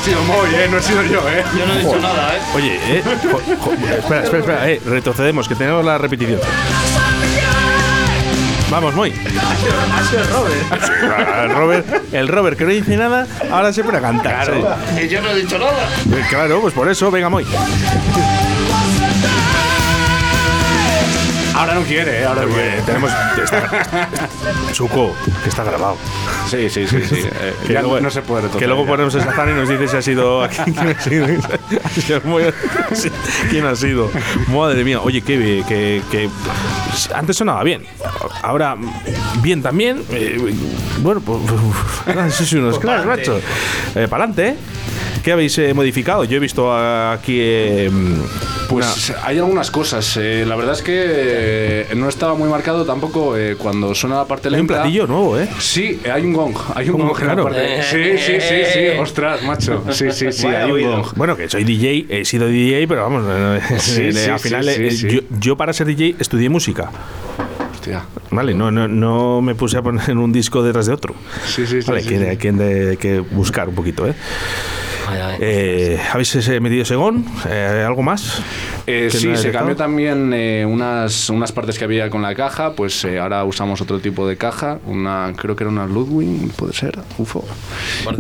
Sido 0.09 0.23
muy, 0.23 0.55
¿eh? 0.55 0.67
No 0.69 0.77
he 0.77 0.81
sido 0.81 1.03
yo, 1.03 1.29
¿eh? 1.29 1.43
Yo 1.57 1.65
no 1.65 1.73
he 1.73 1.77
dicho 1.79 1.99
nada, 1.99 2.35
¿eh? 2.35 2.39
Oye, 2.55 2.79
eh, 2.97 3.03
jo- 3.05 3.41
jo- 3.59 3.73
espera, 3.73 4.23
espera, 4.23 4.39
espera, 4.39 4.69
eh, 4.69 4.81
retrocedemos, 4.85 5.47
que 5.47 5.55
tenemos 5.55 5.83
la 5.85 5.97
repetición. 5.97 6.39
Vamos, 8.71 8.93
muy. 8.93 9.09
El 11.41 11.49
Robert, 11.55 11.87
el 12.13 12.27
Robert 12.27 12.57
que 12.57 12.65
no 12.65 12.69
dice 12.71 12.95
nada, 12.97 13.25
ahora 13.51 13.73
se 13.73 13.83
pone 13.83 13.97
a 13.97 14.01
cantar. 14.01 14.45
¿sí? 14.45 15.01
Y 15.03 15.07
yo 15.07 15.21
no 15.21 15.29
he 15.31 15.35
dicho 15.41 15.57
nada. 15.57 15.71
Eh, 16.11 16.23
Claro, 16.29 16.61
pues 16.61 16.73
por 16.73 16.87
eso, 16.89 17.09
venga, 17.09 17.29
muy. 17.29 17.45
Ahora 21.59 21.75
no 21.75 21.81
quiere, 21.81 22.21
¿eh? 22.21 22.25
Ahora 22.25 22.43
no 22.43 22.47
quiere. 22.53 22.81
Tenemos. 22.83 23.11
Suco, 24.71 25.13
que 25.43 25.49
está 25.49 25.63
grabado. 25.65 25.97
Sí, 26.49 26.69
sí, 26.69 26.87
sí, 26.87 27.01
sí. 27.07 27.15
Eh, 27.19 27.53
Que 27.67 27.73
ya 27.73 27.81
luego- 27.81 27.99
no 27.99 28.09
se 28.09 28.21
puede 28.21 28.47
Que 28.57 28.65
luego 28.65 28.83
ya. 28.83 28.87
ponemos 28.89 29.13
esa 29.13 29.33
zona 29.35 29.51
y 29.51 29.55
nos 29.55 29.67
dice 29.67 29.87
si 29.89 29.97
ha 29.97 30.01
sido 30.01 30.47
quién 33.49 33.65
ha 33.65 33.75
sido. 33.75 34.09
Madre 34.47 34.83
mía. 34.83 35.01
Oye, 35.01 35.21
que, 35.21 35.63
que, 35.67 36.01
que 36.09 36.29
antes 37.13 37.37
sonaba 37.37 37.63
bien. 37.63 37.85
Ahora, 38.41 38.75
bien 39.41 39.61
también. 39.61 40.03
Eh, 40.11 40.37
bueno, 40.99 41.21
pues. 41.21 41.39
sí, 42.35 42.45
sí, 42.45 42.57
unos 42.57 42.79
cracks, 42.79 43.05
macho. 43.05 43.39
Eh, 43.95 44.07
Para 44.09 44.25
adelante. 44.25 44.55
¿Qué 45.23 45.31
habéis 45.31 45.57
eh, 45.57 45.73
modificado? 45.73 46.23
Yo 46.23 46.37
he 46.37 46.39
visto 46.39 46.73
aquí. 46.73 47.37
eh, 47.39 47.89
Pues 48.69 49.13
hay 49.23 49.37
algunas 49.37 49.69
cosas. 49.71 50.17
eh, 50.17 50.45
la 50.47 50.55
verdad 50.55 50.73
es 50.75 50.81
que 50.81 50.93
eh, 50.95 51.87
no 51.95 52.07
estaba 52.07 52.35
muy 52.35 52.49
marcado 52.49 52.85
tampoco 52.85 53.35
eh, 53.37 53.55
cuando 53.57 53.93
suena 53.95 54.17
la 54.17 54.25
parte 54.25 54.47
una- 54.47 54.57
hay 54.57 54.61
un 54.61 54.67
lenta. 54.67 54.81
platillo 54.83 55.07
nuevo, 55.07 55.39
¿eh? 55.39 55.47
Sí, 55.59 55.99
hay 56.11 56.23
un 56.23 56.33
gong. 56.33 56.55
Hay 56.75 56.89
un 56.89 56.97
gong 56.99 57.19
en 57.21 57.27
la 57.27 57.33
Claro. 57.33 57.43
parte- 57.43 57.83
Sí, 57.83 58.17
sí, 58.17 58.33
sí, 58.39 58.55
sí. 58.73 58.79
Ostras, 58.99 59.43
macho. 59.43 59.83
Sí, 59.91 60.05
sí, 60.11 60.31
sí, 60.31 60.47
hay 60.47 60.71
un 60.71 60.81
gong. 60.91 61.05
Bueno, 61.15 61.35
que 61.35 61.49
soy 61.49 61.63
DJ, 61.63 62.05
he 62.09 62.25
sido 62.25 62.47
DJ, 62.47 62.87
pero 62.87 63.01
vamos, 63.03 63.25
eh, 63.27 63.59
Sí, 63.79 64.01
eh, 64.03 64.13
sí, 64.13 64.29
al 64.29 64.39
final 64.39 64.63
sí, 64.65 64.71
sí, 64.75 64.83
eh, 64.83 64.91
sí. 64.91 65.07
Yo, 65.09 65.21
yo 65.39 65.57
para 65.57 65.73
ser 65.73 65.87
DJ 65.87 66.15
estudié 66.19 66.49
música. 66.49 66.89
Hostia. 67.73 68.03
Vale, 68.31 68.53
no, 68.53 68.69
no, 68.71 68.87
no 68.87 69.41
me 69.41 69.55
puse 69.55 69.77
a 69.77 69.81
poner 69.81 70.15
un 70.17 70.31
disco 70.31 70.61
detrás 70.63 70.85
de 70.85 70.93
otro. 70.93 71.15
Sí, 71.45 71.65
sí, 71.65 71.81
sí, 71.81 71.87
Vale, 71.87 72.01
sí, 72.03 72.09
que, 72.09 72.17
sí. 72.19 72.23
hay 72.25 72.37
que, 72.37 72.49
hay 72.89 72.97
que 72.97 73.19
buscar 73.19 73.69
un 73.69 73.75
poquito, 73.75 74.05
¿eh? 74.07 74.13
Eh, 75.39 75.99
¿Habéis 76.11 76.35
eh, 76.35 76.59
metido 76.59 76.85
segón? 76.85 77.25
Eh, 77.47 77.83
¿Algo 77.85 78.03
más? 78.03 78.41
Eh, 78.91 79.09
¿Que 79.11 79.17
sí, 79.17 79.35
se 79.35 79.51
cambió 79.51 79.75
también 79.75 80.31
eh, 80.33 80.65
unas, 80.67 81.29
unas 81.29 81.51
partes 81.51 81.77
que 81.77 81.83
había 81.85 82.09
con 82.09 82.21
la 82.23 82.33
caja, 82.33 82.73
pues 82.73 83.03
eh, 83.05 83.19
ahora 83.19 83.43
usamos 83.43 83.81
otro 83.81 83.99
tipo 83.99 84.27
de 84.27 84.35
caja, 84.35 84.79
una 84.87 85.31
creo 85.35 85.55
que 85.55 85.63
era 85.63 85.69
una 85.71 85.85
Ludwig, 85.85 86.51
puede 86.53 86.73
ser, 86.73 86.97
UFO. 87.19 87.45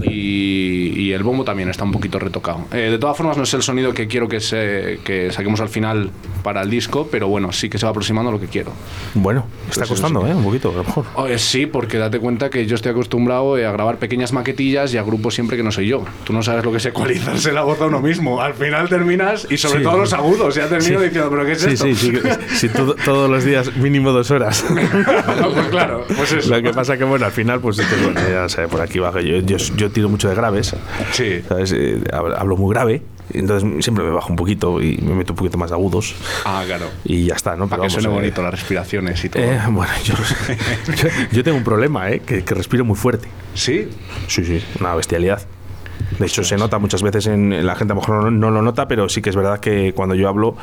Y, 0.03 0.93
y 0.95 1.13
el 1.13 1.23
bombo 1.23 1.43
también 1.43 1.69
está 1.69 1.83
un 1.83 1.91
poquito 1.91 2.19
retocado. 2.19 2.65
Eh, 2.71 2.89
de 2.91 2.97
todas 2.99 3.17
formas, 3.17 3.37
no 3.37 3.43
es 3.43 3.53
el 3.53 3.63
sonido 3.63 3.93
que 3.93 4.07
quiero 4.07 4.27
que, 4.27 4.39
se, 4.39 4.99
que 5.03 5.31
saquemos 5.31 5.59
al 5.61 5.69
final 5.69 6.11
para 6.43 6.61
el 6.61 6.69
disco, 6.69 7.07
pero 7.11 7.27
bueno, 7.27 7.51
sí 7.51 7.69
que 7.69 7.77
se 7.77 7.85
va 7.85 7.89
aproximando 7.91 8.29
a 8.29 8.33
lo 8.33 8.39
que 8.39 8.47
quiero. 8.47 8.71
Bueno, 9.15 9.45
está 9.67 9.81
Pues 9.81 9.89
costando, 9.89 10.21
sí. 10.23 10.31
¿eh? 10.31 10.35
Un 10.35 10.43
poquito, 10.43 10.69
a 10.69 10.73
lo 10.73 10.83
mejor. 10.83 11.05
Oh, 11.15 11.27
eh, 11.27 11.39
sí, 11.39 11.65
porque 11.65 11.97
date 11.97 12.19
cuenta 12.19 12.49
que 12.49 12.65
yo 12.65 12.75
estoy 12.75 12.91
acostumbrado 12.91 13.57
eh, 13.57 13.65
a 13.65 13.71
grabar 13.71 13.97
pequeñas 13.97 14.33
maquetillas 14.33 14.93
y 14.93 14.97
a 14.97 15.03
grupos 15.03 15.33
siempre 15.33 15.57
que 15.57 15.63
no 15.63 15.71
soy 15.71 15.87
yo. 15.87 16.03
Tú 16.23 16.33
no 16.33 16.43
sabes 16.43 16.63
lo 16.63 16.71
que 16.71 16.77
es 16.77 16.85
ecualizarse 16.85 17.51
la 17.51 17.61
voz 17.63 17.81
a 17.81 17.85
uno 17.87 17.99
mismo. 18.01 18.41
Al 18.41 18.53
final 18.53 18.87
terminas, 18.89 19.47
y 19.49 19.57
sobre 19.57 19.79
Sí. 19.79 19.83
todo 19.83 19.97
los 19.97 20.13
agudos, 20.13 20.57
ya 20.59 20.67
termino 20.69 20.99
Sí. 20.99 21.05
diciendo, 21.05 21.29
¿pero 21.29 21.45
qué 21.45 21.51
es 21.53 21.61
Sí, 21.61 21.69
esto? 21.71 21.85
sí, 21.85 21.95
sí, 21.95 22.13
sí, 22.55 22.69
todo- 22.69 22.95
todos 22.95 23.29
los 23.29 23.43
días 23.43 23.75
mínimo 23.77 24.11
dos 24.11 24.29
horas. 24.31 24.63
pues 24.69 25.67
claro, 25.69 26.05
pues 26.15 26.31
eso. 26.33 26.49
Lo 26.55 26.61
que 26.61 26.71
pasa 26.73 26.97
que, 26.97 27.03
bueno, 27.03 27.25
al 27.25 27.31
final, 27.31 27.59
pues, 27.59 27.77
bueno, 28.03 28.19
ya 28.29 28.67
por 28.67 28.81
aquí 28.81 28.99
bajo. 28.99 29.19
Yo, 29.19 29.37
yo, 29.39 29.57
yo 29.57 29.89
tiro 29.91 30.09
mucho 30.09 30.29
de 30.29 30.35
graves. 30.35 30.75
Sí. 31.11 31.41
¿sabes? 31.47 31.71
Eh, 31.75 32.01
hablo 32.11 32.57
muy 32.57 32.73
grave. 32.73 33.01
Entonces 33.31 33.83
siempre 33.85 34.03
me 34.03 34.09
bajo 34.09 34.29
un 34.31 34.35
poquito 34.35 34.81
y 34.81 34.97
me 35.03 35.13
meto 35.13 35.33
un 35.33 35.37
poquito 35.37 35.55
más 35.59 35.71
agudos. 35.71 36.15
Ah, 36.45 36.63
claro. 36.65 36.87
Y 37.05 37.25
ya 37.25 37.35
está, 37.35 37.55
¿no? 37.55 37.67
Para 37.67 37.83
Pero 37.83 37.93
que 37.95 38.01
suene 38.01 38.07
eh, 38.07 38.19
bonito 38.21 38.41
las 38.41 38.51
respiraciones 38.51 39.23
y 39.23 39.29
todo. 39.29 39.43
eh, 39.43 39.59
bueno, 39.69 39.91
yo, 40.03 40.15
yo, 40.95 41.09
yo 41.31 41.43
tengo 41.43 41.57
un 41.57 41.63
problema, 41.63 42.09
¿eh? 42.09 42.21
Que, 42.25 42.43
que 42.43 42.55
respiro 42.55 42.83
muy 42.85 42.95
fuerte. 42.95 43.27
¿Sí? 43.53 43.87
Sí, 44.27 44.43
sí, 44.45 44.63
una 44.79 44.95
bestialidad. 44.95 45.43
De 46.17 46.25
hecho, 46.25 46.43
se 46.43 46.57
nota 46.57 46.79
muchas 46.79 47.03
veces 47.03 47.27
en 47.27 47.65
la 47.65 47.75
gente, 47.75 47.91
a 47.93 47.95
lo 47.95 48.01
mejor 48.01 48.23
no, 48.23 48.31
no 48.31 48.51
lo 48.51 48.61
nota, 48.61 48.87
pero 48.87 49.07
sí 49.09 49.21
que 49.21 49.29
es 49.29 49.35
verdad 49.35 49.59
que 49.59 49.93
cuando 49.93 50.15
yo 50.15 50.27
hablo, 50.27 50.55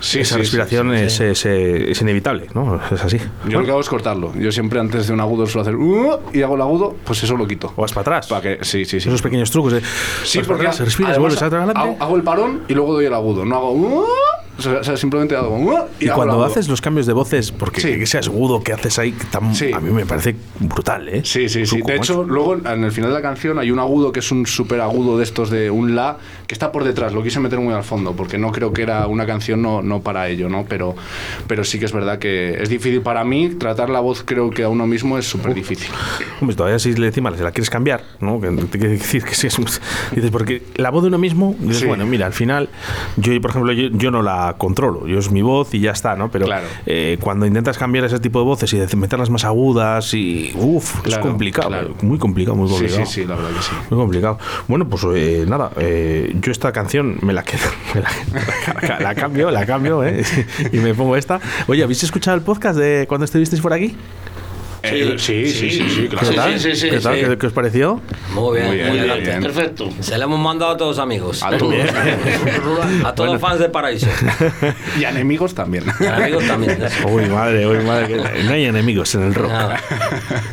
Sí, 0.00 0.18
esa 0.18 0.34
sí, 0.34 0.40
respiración 0.40 0.90
sí, 0.90 1.04
es, 1.04 1.20
es, 1.20 1.46
eh, 1.46 1.92
es 1.92 2.00
inevitable, 2.02 2.48
¿no? 2.54 2.80
Es 2.90 3.04
así. 3.04 3.18
Yo 3.48 3.60
lo 3.60 3.64
que 3.64 3.70
hago 3.70 3.80
es 3.80 3.88
cortarlo. 3.88 4.32
Yo 4.34 4.50
siempre 4.50 4.80
antes 4.80 5.06
de 5.06 5.12
un 5.12 5.20
agudo 5.20 5.46
suelo 5.46 5.62
hacer 5.62 5.76
"Uh", 5.76 6.18
y 6.32 6.42
hago 6.42 6.56
el 6.56 6.60
agudo, 6.60 6.96
pues 7.04 7.22
eso 7.22 7.36
lo 7.36 7.46
quito. 7.46 7.72
O 7.76 7.82
vas 7.82 7.92
para 7.92 8.02
atrás. 8.02 8.26
Para 8.26 8.42
que, 8.42 8.64
sí, 8.64 8.84
sí, 8.84 9.00
sí. 9.00 9.08
Esos 9.08 9.22
pequeños 9.22 9.50
trucos 9.52 9.74
de. 9.74 9.80
Sí, 10.24 10.40
porque 10.44 10.64
respiras, 10.66 11.12
además 11.12 11.18
vuelves 11.18 11.42
hago, 11.76 11.96
hago 12.00 12.16
el 12.16 12.22
parón 12.24 12.62
y 12.68 12.74
luego 12.74 12.94
doy 12.94 13.06
el 13.06 13.14
agudo. 13.14 13.44
No 13.44 13.56
hago 13.56 13.72
"Uh", 13.72 14.04
o 14.58 14.62
sea, 14.62 14.72
o 14.80 14.84
sea, 14.84 14.96
simplemente 14.96 15.34
hago 15.36 15.88
y, 16.00 16.06
Y 16.06 16.08
cuando 16.08 16.42
haces 16.44 16.68
los 16.68 16.80
cambios 16.80 17.06
de 17.06 17.12
voces, 17.12 17.50
porque 17.52 17.80
Sí. 17.80 18.06
seas 18.06 18.28
agudo, 18.28 18.62
que 18.62 18.72
haces 18.72 18.98
ahí, 18.98 19.12
tan- 19.30 19.54
Sí. 19.54 19.70
a 19.72 19.80
mí 19.80 19.90
me 19.90 20.04
parece 20.06 20.36
brutal, 20.60 21.08
¿eh? 21.08 21.22
Sí, 21.24 21.48
sí, 21.48 21.66
sí. 21.66 21.78
De 21.78 21.96
macho. 21.98 22.12
hecho, 22.22 22.24
luego 22.24 22.56
en 22.56 22.84
el 22.84 22.92
final 22.92 23.10
de 23.10 23.14
la 23.16 23.22
canción 23.22 23.58
hay 23.58 23.70
un 23.70 23.78
agudo 23.78 24.12
que 24.12 24.20
es 24.20 24.30
un 24.30 24.46
súper 24.46 24.80
agudo 24.80 25.16
de 25.18 25.24
estos 25.24 25.50
de 25.50 25.70
un 25.70 25.94
la 25.94 26.18
que 26.46 26.54
está 26.54 26.70
por 26.72 26.84
detrás. 26.84 27.12
Lo 27.12 27.22
quise 27.22 27.40
meter 27.40 27.58
muy 27.60 27.72
al 27.74 27.84
fondo 27.84 28.12
porque 28.14 28.38
no 28.38 28.52
creo 28.52 28.72
que 28.72 28.82
era 28.82 29.06
una 29.06 29.26
canción 29.26 29.62
no, 29.62 29.82
no 29.82 30.00
para 30.02 30.28
ello, 30.28 30.48
¿no? 30.48 30.64
Pero, 30.68 30.94
pero 31.46 31.64
sí 31.64 31.78
que 31.78 31.86
es 31.86 31.92
verdad 31.92 32.18
que 32.18 32.62
es 32.62 32.68
difícil 32.68 33.00
para 33.00 33.24
mí. 33.24 33.50
Tratar 33.58 33.88
la 33.90 34.00
voz 34.00 34.22
creo 34.24 34.50
que 34.50 34.64
a 34.64 34.68
uno 34.68 34.86
mismo 34.86 35.18
es 35.18 35.26
súper 35.26 35.54
difícil. 35.54 35.88
Hombre, 36.40 36.56
todavía 36.56 36.78
si 36.78 36.92
le 36.94 37.06
encima 37.08 37.30
la 37.30 37.50
quieres 37.52 37.70
cambiar, 37.70 38.02
¿no? 38.20 38.40
Que 38.40 38.48
decir 38.50 39.24
que 39.24 39.34
sí 39.34 39.46
es 39.46 39.56
Dices, 40.14 40.30
porque 40.30 40.62
la 40.76 40.90
voz 40.90 41.02
de 41.02 41.08
uno 41.08 41.18
mismo, 41.18 41.54
dices, 41.58 41.78
Sí. 41.80 41.86
bueno, 41.86 42.04
mira, 42.06 42.26
al 42.26 42.32
final, 42.32 42.68
yo, 43.16 43.38
por 43.40 43.50
ejemplo, 43.50 43.72
yo, 43.72 43.88
yo 43.92 44.10
no 44.10 44.22
la 44.22 44.41
controlo, 44.58 45.06
yo 45.06 45.18
es 45.18 45.30
mi 45.30 45.42
voz 45.42 45.72
y 45.74 45.80
ya 45.80 45.90
está, 45.92 46.16
¿no? 46.16 46.30
Pero 46.30 46.46
Claro. 46.46 46.66
eh, 46.86 47.18
cuando 47.20 47.46
intentas 47.46 47.78
cambiar 47.78 48.04
ese 48.04 48.18
tipo 48.20 48.38
de 48.38 48.44
voces 48.44 48.72
y 48.72 48.96
meterlas 48.96 49.30
más 49.30 49.44
agudas 49.44 50.12
y. 50.14 50.52
Uff, 50.56 51.06
es 51.06 51.18
complicado, 51.18 51.68
claro. 51.68 51.94
muy 52.02 52.18
complicado, 52.18 52.56
muy 52.56 52.68
Sí, 52.68 52.74
complicado. 52.74 53.06
sí, 53.06 53.12
sí, 53.22 53.24
la 53.26 53.34
verdad 53.36 53.50
que 53.50 53.62
sí. 53.62 53.70
Muy 53.90 53.98
complicado. 53.98 54.38
Bueno, 54.68 54.88
pues 54.88 55.04
eh, 55.14 55.44
nada, 55.48 55.70
eh, 55.78 56.34
yo 56.40 56.52
esta 56.52 56.72
canción 56.72 57.18
me 57.22 57.32
la 57.32 57.42
quedo, 57.42 57.62
me 57.94 58.00
la, 58.00 58.10
la- 58.88 59.00
la 59.00 59.14
cambio, 59.14 59.50
la 59.50 59.66
cambio, 59.66 60.04
¿eh? 60.04 60.22
y 60.72 60.78
me 60.78 60.94
pongo 60.94 61.16
esta. 61.16 61.40
Oye, 61.68 61.82
¿habéis 61.82 62.02
escuchado 62.02 62.36
el 62.36 62.42
podcast 62.42 62.78
de 62.78 63.06
cuando 63.08 63.24
estuvisteis 63.24 63.60
por 63.62 63.72
aquí? 63.72 63.96
Eh, 64.84 65.14
sí, 65.16 65.46
sí, 65.52 65.70
sí, 65.70 65.88
sí, 65.88 66.08
¿Qué 66.08 66.16
tal? 66.34 66.58
sí, 66.58 66.74
sí, 66.74 66.90
¿Qué, 66.90 66.98
tal? 66.98 67.14
sí. 67.14 67.24
¿Qué- 67.24 67.38
qué 67.38 67.46
os 67.46 67.52
pareció? 67.52 68.00
Muy 68.34 68.56
bien, 68.58 68.66
Muy 68.68 68.76
bien, 68.76 69.10
muy. 69.38 69.42
Perfecto. 69.42 69.88
Se 70.00 70.18
le 70.18 70.24
hemos 70.24 70.40
mandado 70.40 70.72
a 70.72 70.76
todos 70.76 70.96
los 70.96 71.02
amigos. 71.02 71.42
A 71.42 71.56
todos. 71.56 71.74
a 73.04 73.14
todos 73.14 73.30
los 73.32 73.40
fans 73.40 73.60
de 73.60 73.68
Paraíso. 73.68 74.08
Y 74.98 75.04
a 75.04 75.10
enemigos 75.10 75.54
también. 75.54 75.84
Y 76.00 76.04
a 76.06 76.16
amigos 76.16 76.44
también. 76.46 76.82
eso. 76.82 77.06
Uy, 77.08 77.26
madre, 77.26 77.66
uy, 77.66 77.84
madre. 77.84 78.08
que- 78.08 78.42
No 78.44 78.52
hay 78.52 78.64
enemigos 78.64 79.14
en 79.14 79.22
el 79.22 79.34
rock. 79.34 79.50
Nada. 79.52 79.80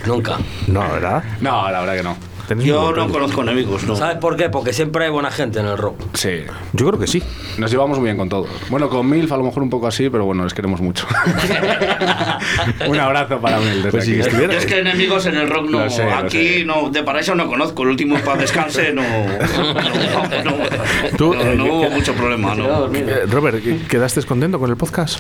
Nunca. 0.05 0.37
No, 0.67 0.81
¿verdad? 0.81 1.23
No, 1.41 1.69
la 1.71 1.79
verdad 1.81 1.95
que 1.97 2.03
no. 2.03 2.17
Tenéis 2.49 2.67
Yo 2.67 2.91
no 2.93 3.07
conozco 3.09 3.43
enemigos, 3.43 3.83
no. 3.83 3.95
¿Sabes 3.95 4.17
por 4.17 4.35
qué? 4.35 4.49
Porque 4.49 4.73
siempre 4.73 5.05
hay 5.05 5.11
buena 5.11 5.29
gente 5.29 5.59
en 5.59 5.67
el 5.67 5.77
rock. 5.77 6.01
Sí. 6.15 6.45
Yo 6.73 6.87
creo 6.87 6.99
que 6.99 7.05
sí. 7.05 7.21
Nos 7.59 7.69
llevamos 7.69 7.99
muy 7.99 8.05
bien 8.05 8.17
con 8.17 8.27
todos. 8.27 8.49
Bueno, 8.71 8.89
con 8.89 9.07
Milf 9.07 9.31
a 9.31 9.37
lo 9.37 9.43
mejor 9.43 9.61
un 9.61 9.69
poco 9.69 9.85
así, 9.85 10.09
pero 10.09 10.25
bueno, 10.25 10.43
les 10.45 10.55
queremos 10.55 10.81
mucho. 10.81 11.05
un 12.87 12.99
abrazo 12.99 13.39
para 13.39 13.59
Milf 13.59 13.75
desde 13.75 13.91
Pues 13.91 14.05
si 14.05 14.19
Es 14.19 14.65
que 14.65 14.79
enemigos 14.79 15.27
en 15.27 15.37
el 15.37 15.47
rock 15.47 15.69
no. 15.69 15.83
Lo 15.83 15.89
sé, 15.91 16.05
lo 16.05 16.15
Aquí 16.15 16.47
sé. 16.47 16.65
no, 16.65 16.89
de 16.89 17.03
paraíso 17.03 17.35
no 17.35 17.47
conozco. 17.47 17.83
El 17.83 17.89
último 17.89 18.17
para 18.17 18.41
descanse 18.41 18.93
no. 18.93 19.03
No, 19.03 19.73
no, 19.73 20.43
no, 20.43 21.17
Tú, 21.17 21.35
no, 21.35 21.41
eh, 21.41 21.55
no 21.55 21.65
hubo 21.65 21.89
mucho 21.91 22.15
problema, 22.15 22.55
no. 22.55 22.91
Eh, 22.95 23.27
Robert, 23.29 23.63
¿quedaste 23.87 24.23
contento 24.23 24.57
con 24.57 24.71
el 24.71 24.75
podcast? 24.75 25.19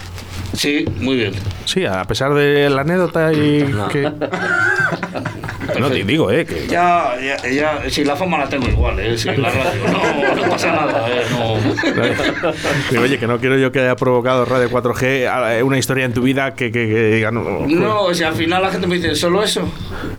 Sí, 0.53 0.83
muy 0.99 1.15
bien. 1.15 1.33
Sí, 1.65 1.85
a 1.85 2.03
pesar 2.05 2.33
de 2.33 2.71
la 2.71 2.81
anécdota 2.81 3.31
y 3.31 3.71
que... 3.91 4.11
No 5.79 5.89
te 5.89 6.03
digo, 6.03 6.31
eh, 6.31 6.45
que 6.45 6.67
Ya, 6.67 7.15
ya, 7.21 7.37
ya, 7.49 7.89
si 7.89 8.03
la 8.03 8.15
fama 8.15 8.37
la 8.37 8.47
tengo 8.49 8.67
igual, 8.67 8.99
¿eh? 8.99 9.17
Si 9.17 9.27
la 9.27 9.49
radio, 9.49 9.81
no, 9.91 10.35
no 10.35 10.49
pasa 10.49 10.71
nada, 10.71 11.07
¿eh? 11.09 11.23
No. 11.31 11.55
Digo, 12.91 13.03
oye, 13.03 13.17
que 13.19 13.27
no 13.27 13.39
quiero 13.39 13.57
yo 13.57 13.71
que 13.71 13.79
haya 13.79 13.95
provocado 13.95 14.45
Radio 14.45 14.69
4G 14.69 15.57
eh, 15.57 15.63
una 15.63 15.77
historia 15.77 16.05
en 16.05 16.13
tu 16.13 16.21
vida 16.21 16.53
que, 16.55 16.71
que, 16.71 16.87
que 16.87 17.03
diga, 17.15 17.31
no, 17.31 17.65
No, 17.67 18.13
si 18.13 18.23
al 18.23 18.33
final 18.35 18.61
la 18.61 18.69
gente 18.71 18.87
me 18.87 18.95
dice, 18.95 19.15
¿solo 19.15 19.43
eso? 19.43 19.61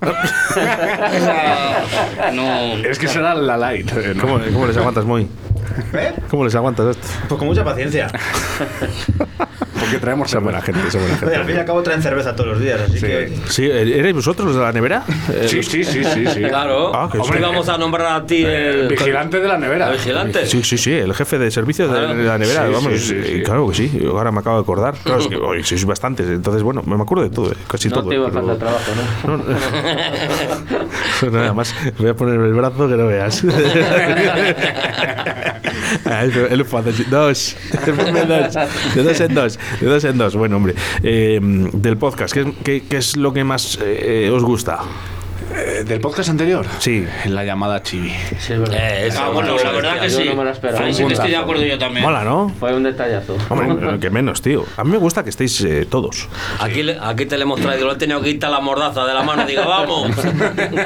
O 0.01 1.25
sea, 1.25 2.31
no. 2.33 2.77
Es 2.89 2.99
que 2.99 3.09
será 3.09 3.35
la 3.35 3.57
light. 3.57 3.91
eh, 3.97 4.13
¿no? 4.15 4.23
¿Cómo, 4.23 4.39
cómo 4.53 4.67
les 4.67 4.77
aguantas, 4.77 5.05
muy? 5.05 5.23
¿Eh? 5.95 6.13
¿Cómo 6.29 6.45
les 6.45 6.55
aguantas 6.55 6.97
esto? 6.97 7.07
Pues 7.29 7.39
con 7.39 7.47
mucha 7.49 7.65
paciencia. 7.65 8.09
Porque 9.81 9.99
traemos 9.99 10.31
Son 10.31 10.45
buena 10.45 10.61
gente, 10.61 10.91
son 10.91 11.01
buena 11.01 11.19
Oye, 11.27 11.37
al 11.37 11.45
fin 11.47 11.57
y 11.57 11.59
al 11.59 11.65
cabo 11.65 11.83
traen 11.83 12.03
cerveza 12.03 12.35
todos 12.37 12.51
los 12.51 12.61
días, 12.61 12.81
así 12.81 12.99
Sí. 12.99 13.07
que. 13.07 13.33
Sí, 13.49 13.71
¿erais 13.71 14.15
vosotros 14.15 14.47
los 14.49 14.57
de 14.57 14.63
la 14.63 14.73
nevera? 14.73 15.03
Eh, 15.33 15.47
Sí, 15.49 15.63
sí, 15.63 15.83
sí, 15.85 16.05
sí, 16.05 16.27
sí. 16.27 16.43
Claro. 16.43 16.95
Ah, 16.95 17.09
que 17.11 17.19
Hombre, 17.19 17.39
sí. 17.39 17.43
vamos 17.43 17.69
a 17.69 17.79
nombrar 17.79 18.13
a 18.23 18.27
ti 18.27 18.45
el, 18.45 18.89
Vigilante 18.89 19.41
de 19.41 19.49
la 19.49 19.57
nevera. 19.59 19.87
el 19.89 19.93
vigilante. 19.95 20.47
Sí, 20.47 20.63
sí, 20.63 20.77
sí, 20.79 20.93
el 20.93 21.15
jefe 21.15 21.39
de 21.39 21.51
servicio 21.51 21.89
de, 21.89 21.93
Claro. 21.99 22.15
de 22.15 22.25
la 22.25 22.39
nevera, 22.39 22.67
Sí, 22.67 22.73
vamos, 22.73 22.93
sí, 22.93 22.99
sí, 22.99 23.23
sí. 23.25 23.33
eh, 23.39 23.43
claro 23.43 23.69
que 23.69 23.75
sí, 23.75 24.07
ahora 24.09 24.31
me 24.33 24.41
acabo 24.41 24.57
de 24.57 24.63
acordar. 24.63 24.95
Claro, 25.03 25.21
es 25.21 25.27
que 25.29 25.37
hoy 25.43 25.63
sois 25.65 25.85
bastantes, 25.85 26.27
entonces 26.29 26.63
bueno, 26.63 26.83
me 26.85 26.95
acuerdo 27.03 27.25
de 27.25 27.31
todo, 27.31 27.51
eh, 27.53 27.57
casi 27.69 27.89
No 27.89 27.97
todo. 28.01 28.09
te 28.11 28.15
iba 28.17 28.27
a 28.29 28.31
pero- 28.31 28.47
faltar 28.47 28.59
trabajo, 28.59 28.93
¿no? 29.27 29.37
No, 29.37 29.45
no. 29.45 31.31
Nada 31.39 31.53
más, 31.55 31.75
voy 31.99 32.09
a 32.11 32.15
poner 32.15 32.35
el 32.41 32.53
brazo 32.55 32.89
que 32.89 32.97
no 32.97 33.07
veas. 33.07 33.43
El 36.05 36.65
fa- 36.65 36.83
dos. 38.29 38.55
De 38.95 39.03
dos 39.03 39.21
en 39.21 39.35
dos. 39.35 39.59
De 39.81 39.87
dos 39.87 40.05
en 40.05 40.19
dos. 40.19 40.37
Bueno, 40.37 40.57
hombre. 40.57 40.75
Eh, 41.03 41.39
del 41.43 41.97
podcast, 41.97 42.33
¿qué, 42.35 42.53
qué, 42.65 42.83
qué 42.89 42.97
es 42.99 43.17
lo 43.17 43.33
que 43.33 43.45
más 43.45 43.79
eh, 43.83 44.31
os 44.33 44.43
gusta? 44.45 44.79
Eh, 45.53 45.85
¿Del 45.85 46.01
podcast 46.01 46.29
anterior? 46.31 46.65
Sí. 46.79 47.05
La 47.27 47.45
llamada 47.45 47.83
Chibi. 47.83 48.11
Sí, 48.39 48.53
es 48.53 48.61
verdad. 48.61 48.77
Eh, 48.79 49.07
eso, 49.09 49.21
Ah, 49.23 49.31
bueno, 49.31 49.57
la 49.63 49.73
verdad 49.73 50.01
que 50.01 50.09
Yo 50.09 50.19
sí. 50.21 50.29
no 50.29 50.37
me 50.37 50.45
lo 50.45 50.51
esperaba. 50.51 50.85
Ahí 50.85 50.95
sí 50.95 51.05
que 51.05 51.13
estoy 51.15 51.31
de 51.31 51.37
acuerdo 51.37 51.65
yo 51.65 51.77
también. 51.79 52.05
Mola, 52.05 52.23
¿no? 52.25 52.53
Fue 52.61 52.73
un 52.75 52.85
detallazo. 52.85 53.37
Hombre, 53.49 53.99
que 53.99 54.11
menos, 54.11 54.41
tío. 54.43 54.65
A 54.77 54.85
mí 54.85 54.91
me 54.93 54.99
gusta 54.99 55.25
que 55.25 55.31
estéis 55.31 55.61
eh, 55.63 55.87
todos. 55.91 56.29
Aquí, 56.61 56.89
aquí 57.01 57.27
te 57.27 57.37
le 57.37 57.43
hemos 57.43 57.61
traído, 57.61 57.89
le 57.89 57.95
he 57.95 57.97
tenido 57.97 58.21
que 58.23 58.33
quitar 58.33 58.51
la 58.51 58.61
mordaza 58.61 59.05
de 59.05 59.13
la 59.15 59.23
mano, 59.23 59.45
digo, 59.47 59.63
vamos. 59.67 60.11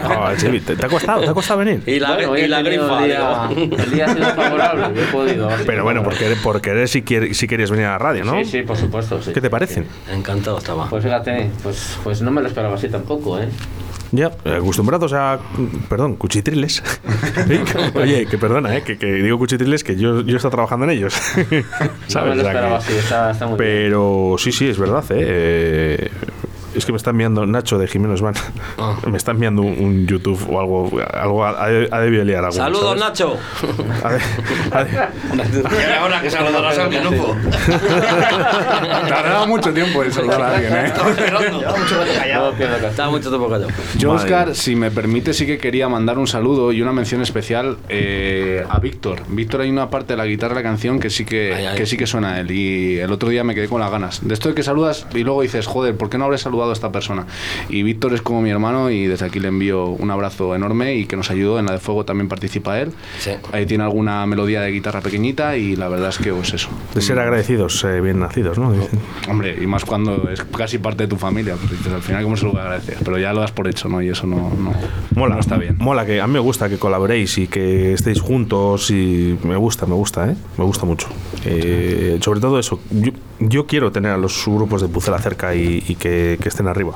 Ah, 0.03 0.33
sí, 0.37 0.61
¿te, 0.61 0.77
te 0.77 0.87
ha 0.87 0.89
costado? 0.89 1.21
¿Te 1.21 1.29
ha 1.29 1.35
costado 1.35 1.59
venir? 1.61 1.83
Y 1.87 1.99
la, 2.01 2.15
Bueno, 2.15 2.37
y 2.39 2.49
la 2.49 2.63
grifa, 2.63 3.01
el 3.01 3.07
día, 3.07 3.49
el 3.85 3.91
día 3.91 4.05
ha 4.07 4.15
sido 4.15 4.35
favorable, 4.35 4.87
yo 4.95 5.03
he 5.03 5.07
podido. 5.07 5.49
Pero 5.67 5.85
bueno, 5.85 6.03
por 6.03 6.15
querer, 6.17 6.39
por 6.43 6.61
querer 6.61 6.89
si, 6.89 7.03
quiere- 7.03 7.35
si 7.35 7.47
querías 7.47 7.71
venir 7.71 7.87
a 7.87 7.91
la 7.93 7.99
radio, 7.99 8.25
¿no? 8.25 8.35
Sí, 8.39 8.45
sí, 8.47 8.63
por 8.63 8.77
supuesto, 8.77 9.21
sí. 9.23 9.33
¿Qué 9.33 9.41
te 9.41 9.51
parecen? 9.51 9.87
Encantado 10.11 10.59
estaba. 10.59 10.89
Pues 10.89 11.03
fíjate, 11.05 11.51
pues, 11.63 11.99
pues 12.03 12.23
no 12.23 12.31
me 12.31 12.41
lo 12.41 12.49
esperaba 12.49 12.75
así 12.77 12.89
tampoco, 12.89 13.39
¿eh? 13.39 13.49
Ya, 14.17 14.31
acostumbrados 14.57 15.13
a, 15.13 15.39
perdón, 15.89 16.15
cuchitriles. 16.17 16.83
Oye, 17.95 18.27
que 18.27 18.39
perdona, 18.39 18.77
¿eh? 18.77 18.83
que, 18.85 18.97
que 18.97 19.07
digo 19.07 19.39
cuchitriles 19.39 19.83
que 19.83 19.97
yo, 19.97 20.21
yo 20.21 20.35
he 20.35 20.37
estado 20.37 20.53
trabajando 20.53 20.85
en 20.85 20.91
ellos. 20.93 21.15
No 21.41 21.47
me 21.51 21.65
¿Sabes? 22.07 22.37
lo 22.37 22.43
O 22.43 22.45
sea 22.45 22.53
esperaba 22.53 22.79
que- 22.79 22.85
así, 22.85 22.93
está, 22.97 23.31
está 23.33 23.47
muy 23.47 23.59
bien. 23.59 23.69
Pero 23.69 24.37
sí, 24.39 24.53
sí, 24.53 24.69
es 24.69 24.79
verdad. 24.79 25.05
¿eh? 25.11 26.11
Es 26.75 26.85
que 26.85 26.93
me 26.93 26.97
está 26.97 27.11
enviando 27.11 27.47
Nacho 27.47 27.79
de 27.79 27.87
Jiménez 27.87 28.21
Van. 28.21 28.35
Ah. 28.79 28.97
Me 29.07 29.17
está 29.17 29.31
enviando 29.33 29.63
un, 29.63 29.79
un 29.79 30.07
YouTube 30.07 30.45
o 30.51 30.59
algo. 30.61 30.91
algo 31.13 31.45
ha, 31.45 31.69
debido 32.01 32.25
liar 32.25 32.45
algo. 32.45 32.53
Saludos, 32.57 32.99
¿sabes? 32.99 33.01
Nacho. 33.01 33.37
De- 35.37 35.45
de- 35.45 35.63
Y 35.63 35.93
ahora 35.99 36.21
que 36.21 36.31
saludarás 36.31 36.79
a 36.79 36.85
alguien, 36.85 37.05
¿no? 37.05 37.11
Tardaba 39.09 39.47
mucho 39.55 39.73
tiempo 39.73 40.03
en 40.03 40.13
saludar 40.13 40.43
a 40.43 40.55
alguien, 40.57 40.73
¿eh? 40.75 40.85
Estaba 40.87 41.11
esperando. 41.11 41.59
Mucho 41.59 41.97
No 42.05 42.13
callado. 42.19 42.53
Estaba 42.89 43.11
mucho 43.11 43.29
tiempo 43.31 43.49
callado. 43.49 43.71
Yo, 43.97 44.13
Oscar, 44.13 44.55
si 44.55 44.75
me 44.77 44.91
permite, 44.91 45.33
sí 45.35 45.47
que 45.47 45.59
quería 45.59 45.89
mandar 45.89 46.19
un 46.19 46.27
saludo 46.27 46.73
y 46.73 46.83
una 46.83 46.93
mención 46.93 47.23
especial 47.23 47.77
eh, 47.89 48.65
a 48.69 48.79
Víctor. 48.81 49.21
Víctor, 49.29 49.61
hay 49.63 49.71
una 49.71 49.91
parte 49.91 50.15
de 50.15 50.17
la 50.17 50.27
guitarra 50.27 50.55
de 50.55 50.63
la 50.63 50.69
canción 50.69 50.99
que 51.01 51.11
sí 51.11 51.25
que, 51.25 51.55
Ay, 51.55 51.67
ay. 51.67 51.77
que 51.77 51.87
sí 51.87 51.97
que 51.97 52.07
suena 52.07 52.35
a 52.35 52.41
él. 52.41 52.51
Y 52.51 52.99
el 52.99 53.13
otro 53.13 53.29
día 53.29 53.45
me 53.45 53.55
quedé 53.55 53.69
con 53.69 53.81
las 53.81 53.91
ganas. 53.91 54.27
De 54.27 54.35
esto 54.35 54.49
de 54.49 54.55
que 54.55 54.63
saludas 54.63 55.07
y 55.15 55.23
luego 55.25 55.43
dices, 55.43 55.67
joder, 55.67 55.97
¿por 55.97 56.11
qué 56.11 56.19
no 56.19 56.25
habré 56.25 56.39
saludado 56.39 56.64
a 56.71 56.73
esta 56.73 56.93
persona? 56.93 57.27
Y 57.69 57.83
Víctor 57.83 58.15
es 58.15 58.23
como 58.23 58.43
mi 58.43 58.51
hermano 58.51 58.91
y 58.91 59.07
desde 59.07 59.27
aquí 59.27 59.41
le 59.41 59.49
envío 59.49 59.87
un 59.87 60.11
abrazo 60.11 60.55
enorme 60.55 60.95
y 60.95 61.07
que 61.07 61.17
nos 61.17 61.31
ayudó. 61.31 61.59
En 61.59 61.67
la 61.67 61.73
de 61.73 61.79
fuego 61.79 62.05
también 62.05 62.29
participa 62.29 62.81
él. 62.81 62.93
Sí. 63.19 63.31
Ahí 63.53 63.67
tiene 63.67 63.85
alguna 63.85 64.27
melodía 64.27 64.61
de 64.61 64.71
guitarra 64.71 65.01
pequeñita 65.01 65.57
y 65.57 65.77
la 65.77 65.89
verdad 65.89 66.09
es 66.09 66.19
que 66.19 66.33
pues 66.33 66.53
eso. 66.55 66.69
de 66.95 67.01
ser 67.01 67.19
agradecidos, 67.19 67.83
eh, 67.85 68.01
bien 68.01 68.21
nacidos, 68.21 68.59
¿no? 68.59 68.73
Dicen. 68.73 68.99
Hombre, 69.29 69.57
y 69.61 69.67
más 69.67 69.85
cuando 69.85 70.29
es 70.31 70.43
casi 70.45 70.79
parte 70.79 71.05
de 71.05 71.09
tu 71.09 71.17
familia, 71.17 71.57
pues 71.57 71.71
dices, 71.71 71.93
al 71.93 72.03
final, 72.03 72.23
¿cómo 72.25 72.37
se 72.37 72.45
lo 72.45 72.53
voy 72.53 72.61
a 72.61 72.65
agradecer? 72.65 72.99
Pero 73.05 73.19
ya 73.19 73.33
lo 73.33 73.41
das 73.41 73.53
por 73.53 73.69
hecho, 73.69 73.89
¿no? 73.89 74.03
Y 74.03 74.09
eso 74.09 74.27
no, 74.27 74.51
no, 74.59 74.73
Mola, 75.15 75.35
no 75.35 75.41
está 75.41 75.57
bien. 75.57 75.77
Mola 75.79 76.07
que 76.07 76.21
a 76.21 76.27
mí 76.27 76.33
me 76.33 76.39
gusta 76.39 76.69
que 76.69 76.79
colaboréis 76.79 77.39
y 77.39 77.47
que 77.47 77.93
estéis 77.93 78.21
juntos 78.21 78.91
y 78.91 79.39
me 79.45 79.57
gusta, 79.57 79.87
me 79.87 79.95
gusta, 79.95 80.31
¿eh? 80.31 80.37
Me 80.59 80.65
gusta 80.65 80.85
mucho. 80.87 81.09
Eh, 81.45 82.19
sobre 82.21 82.41
todo 82.41 82.59
eso, 82.59 82.81
yo, 82.91 83.13
yo 83.41 83.67
quiero 83.67 83.93
tener 83.93 84.13
a 84.13 84.19
los 84.19 84.45
grupos 84.47 84.83
de 84.83 84.89
Pucela 84.89 85.19
cerca 85.19 85.55
y, 85.55 85.83
y 85.87 85.95
que, 85.97 86.39
que 86.41 86.49
estén 86.55 86.69
arriba. 86.69 86.93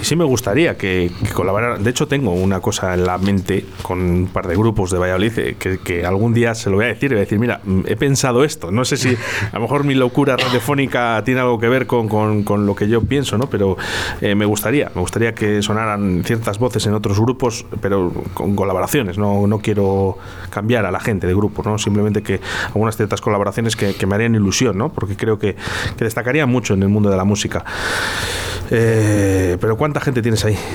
Y 0.00 0.04
sí 0.04 0.14
me 0.16 0.24
gustaría 0.24 0.76
que, 0.76 1.10
que 1.24 1.30
colaboraran. 1.32 1.82
De 1.82 1.90
hecho, 1.90 2.06
tengo 2.06 2.32
una 2.32 2.60
cosa 2.60 2.94
en 2.94 3.04
la 3.04 3.18
mente 3.18 3.64
con 3.82 3.98
un 4.00 4.26
par 4.28 4.46
de 4.46 4.54
grupos 4.56 4.90
de 4.90 4.98
Valladolid 4.98 5.38
eh, 5.38 5.56
que, 5.58 5.78
que 5.78 6.04
algún 6.06 6.34
día 6.34 6.54
se 6.54 6.70
lo 6.70 6.76
voy 6.76 6.84
a 6.86 6.88
decir 6.88 7.10
y 7.10 7.14
voy 7.14 7.18
a 7.18 7.24
decir, 7.24 7.38
mira, 7.38 7.60
mm, 7.64 7.80
he 7.86 7.96
pensado 7.96 8.44
esto. 8.44 8.70
No 8.70 8.84
sé 8.84 8.96
si 8.96 9.08
a 9.52 9.54
lo 9.56 9.60
mejor 9.60 9.84
mi 9.84 9.94
locura 9.94 10.36
radiofónica 10.36 11.22
tiene 11.24 11.40
algo 11.40 11.58
que 11.58 11.68
ver 11.68 11.86
con, 11.86 12.08
con- 12.08 12.42
con 12.44 12.66
lo 12.66 12.74
que 12.74 12.88
yo 12.88 13.00
pienso, 13.02 13.38
¿no? 13.38 13.48
Pero 13.48 13.76
eh, 14.20 14.34
me 14.34 14.44
gustaría, 14.44 14.90
me 14.94 15.00
gustaría 15.00 15.34
que 15.34 15.62
sonaran 15.62 16.22
ciertas 16.24 16.58
voces 16.58 16.86
en 16.86 16.94
otros 16.94 17.18
grupos, 17.20 17.64
pero 17.80 18.12
con 18.34 18.54
colaboraciones. 18.54 19.18
No, 19.18 19.46
no 19.46 19.58
quiero 19.60 20.18
cambiar 20.50 20.84
a 20.86 20.90
la 20.90 21.00
gente 21.00 21.26
de 21.26 21.34
grupo, 21.34 21.62
¿no? 21.64 21.78
Simplemente 21.78 22.22
que 22.22 22.40
algunas 22.66 22.96
ciertas 22.96 23.20
colaboraciones 23.20 23.76
que, 23.76 23.94
que 23.94 24.06
me 24.06 24.14
harían 24.14 24.34
ilusión, 24.34 24.76
¿no? 24.76 24.90
Porque 24.90 25.16
creo 25.16 25.38
que, 25.38 25.56
que 25.96 26.04
destacarían 26.04 26.48
mucho 26.50 26.74
en 26.74 26.82
el 26.82 26.88
mundo 26.88 27.10
de 27.10 27.16
la 27.16 27.24
música. 27.24 27.64
Eh, 28.76 29.56
pero 29.60 29.76
¿cuánta 29.76 30.00
gente 30.00 30.20
tienes 30.20 30.44
ahí? 30.44 30.58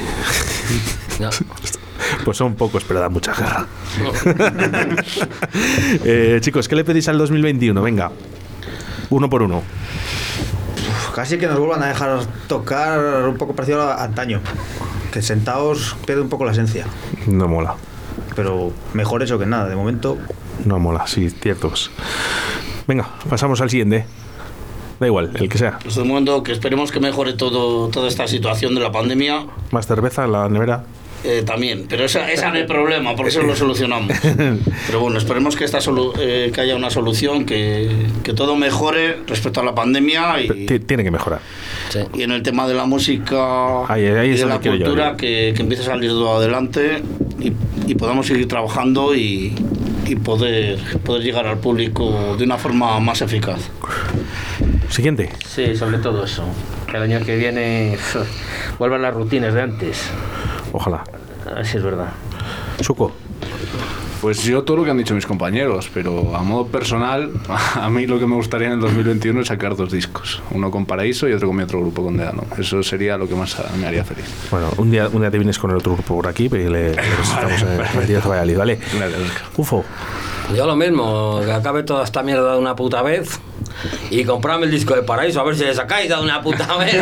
Pues 2.26 2.38
son 2.38 2.56
pocos, 2.56 2.84
pero 2.86 3.00
da 3.00 3.10
mucha 3.10 3.34
guerra. 3.34 3.66
Eh, 6.06 6.38
chicos, 6.42 6.68
¿qué 6.68 6.76
le 6.76 6.84
pedís 6.84 7.08
al 7.08 7.18
2021? 7.18 7.82
Venga, 7.82 8.12
uno 9.10 9.30
por 9.30 9.42
uno. 9.44 9.58
Uf, 9.58 11.16
Casi 11.16 11.38
que 11.38 11.48
nos 11.48 11.60
vuelvan 11.60 11.84
a 11.84 11.88
dejar 11.88 12.20
tocar 12.48 13.26
un 13.28 13.38
poco 13.38 13.54
parecido 13.56 13.82
a 13.82 14.04
antaño. 14.04 14.42
Que 15.12 15.22
sentados 15.22 15.96
pierde 16.06 16.22
un 16.22 16.30
poco 16.30 16.46
la 16.46 16.52
esencia. 16.52 16.86
No 17.28 17.48
mola, 17.48 17.76
Pero 18.36 18.72
mejor 18.94 19.24
eso 19.24 19.38
que 19.40 19.46
nada. 19.46 19.68
De 19.68 19.76
momento, 19.76 20.18
no 20.66 20.80
mola, 20.80 21.06
sí, 21.08 21.30
ciertos. 21.30 21.92
Venga, 22.88 23.08
pasamos 23.30 23.62
al 23.62 23.70
siguiente. 23.70 24.06
Da 25.00 25.08
igual, 25.08 25.32
el 25.36 25.48
que 25.50 25.58
sea. 25.58 25.80
Pues 25.82 25.96
de 25.96 26.04
momento 26.04 26.44
que 26.44 26.52
esperemos 26.52 26.92
que 26.92 27.00
mejore 27.00 27.34
todo, 27.34 27.88
toda 27.90 28.08
esta 28.08 28.28
situación 28.28 28.76
de 28.76 28.82
la 28.82 28.92
pandemia 28.92 29.46
Más 29.72 29.88
cerveza 29.88 30.26
en 30.26 30.34
la 30.34 30.50
nevera. 30.50 30.84
eh, 31.24 31.44
también. 31.46 31.86
Pero 31.90 32.04
esa, 32.06 32.30
esa 32.32 32.50
no 32.50 32.56
hay 32.56 32.66
problema, 32.66 33.16
porque 33.16 33.30
eso 33.30 33.42
lo 33.42 33.56
solucionamos. 33.56 34.12
Pero 34.88 35.00
bueno, 35.00 35.18
esperemos 35.18 35.56
que, 35.56 35.64
esta 35.66 35.80
solu- 35.80 36.14
eh, 36.20 36.52
que 36.54 36.62
haya 36.62 36.76
una 36.76 36.90
solución, 36.90 37.46
que, 37.46 37.90
que 38.24 38.34
todo 38.34 38.56
mejore 38.58 39.20
respecto 39.28 39.62
a 39.62 39.64
la 39.64 39.74
pandemia 39.74 40.42
y, 40.42 40.66
Tiene 40.66 41.04
que 41.04 41.12
mejorar. 41.12 41.40
Sí. 41.90 42.00
y 42.14 42.22
en 42.24 42.32
el 42.32 42.44
tema 42.44 42.68
de 42.68 42.74
la 42.76 42.86
música 42.86 43.86
Ahí- 43.92 44.06
ahí 44.06 44.30
y 44.30 44.34
es 44.34 44.42
de 44.42 44.46
la 44.46 44.60
cultura, 44.60 45.12
yo. 45.12 45.18
que, 45.18 45.54
que 45.56 45.62
empiece 45.64 45.84
a 45.84 45.88
salir 45.88 46.10
todo 46.12 46.36
adelante 46.38 47.02
y, 47.40 47.52
y 47.88 47.96
podamos 47.96 48.28
seguir 48.28 48.48
trabajando 48.48 49.16
y, 49.16 49.56
y 50.06 50.16
poder, 50.18 50.78
poder 51.04 51.24
llegar 51.24 51.48
al 51.48 51.58
público 51.58 52.36
de 52.38 52.44
una 52.44 52.58
forma 52.58 53.00
más 53.00 53.22
eficaz. 53.22 53.70
Siguiente. 54.89 55.30
Sí, 55.47 55.75
sobre 55.75 55.99
todo 55.99 56.23
eso. 56.25 56.43
Que 56.89 56.97
el 56.97 57.04
año 57.04 57.25
que 57.25 57.38
viene 57.38 57.97
vuelvan 58.80 59.02
las 59.02 59.13
rutinas 59.13 59.54
de 59.54 59.62
antes. 59.62 60.10
Ojalá. 60.73 61.04
Así 61.56 61.78
es 61.78 61.84
verdad. 61.84 62.10
Suco. 62.82 63.12
Pues 64.21 64.43
yo 64.43 64.63
todo 64.63 64.78
lo 64.78 64.84
que 64.84 64.91
han 64.91 64.97
dicho 64.97 65.15
mis 65.15 65.25
compañeros, 65.25 65.89
pero 65.93 66.36
a 66.36 66.43
modo 66.43 66.67
personal, 66.67 67.32
a 67.75 67.89
mí 67.89 68.06
lo 68.06 68.19
que 68.19 68.28
me 68.28 68.36
gustaría 68.36 68.67
en 68.67 68.73
el 68.73 68.80
2021 68.82 69.41
es 69.41 69.47
sacar 69.47 69.78
dos 69.78 69.91
discos. 69.91 70.41
Uno 70.52 70.69
con 70.71 70.86
Paraíso 70.86 71.30
y 71.30 71.34
otro 71.34 71.47
con 71.47 71.56
mi 71.56 71.63
otro 71.63 71.80
grupo, 71.80 72.04
con 72.04 72.17
Deano. 72.17 72.43
Eso 72.58 72.84
sería 72.84 73.17
lo 73.17 73.30
que 73.30 73.36
más 73.36 73.56
me 73.80 73.88
haría 73.88 74.04
feliz. 74.04 74.25
Bueno, 74.52 74.71
un 74.78 74.91
día, 74.91 75.08
un 75.08 75.21
día 75.21 75.32
te 75.32 75.38
vienes 75.38 75.58
con 75.58 75.71
el 75.71 75.78
otro 75.78 75.93
grupo 75.93 76.15
por 76.15 76.28
aquí 76.28 76.45
y 76.45 76.49
le, 76.49 76.69
le 76.69 76.95
presentamos 76.95 77.62
en 77.62 78.02
el 78.02 78.08
día 78.08 78.19
de 78.19 78.28
Valladolid, 78.28 78.58
¿vale? 78.58 78.80
Ufo. 79.56 79.86
Yo 80.56 80.66
lo 80.66 80.76
mismo, 80.76 81.42
que 81.46 81.52
acabe 81.52 81.84
toda 81.84 82.04
esta 82.04 82.24
mierda 82.24 82.54
de 82.54 82.60
una 82.60 82.76
puta 82.76 83.02
vez 83.04 83.40
y 84.10 84.24
comprarme 84.26 84.66
el 84.66 84.72
disco 84.72 84.96
de 84.96 85.04
Paraíso 85.04 85.40
a 85.40 85.44
ver 85.44 85.56
si 85.56 85.64
le 85.64 85.74
sacáis 85.76 86.10
de 86.10 86.16
una 86.16 86.42
puta 86.42 86.76
vez. 86.80 86.96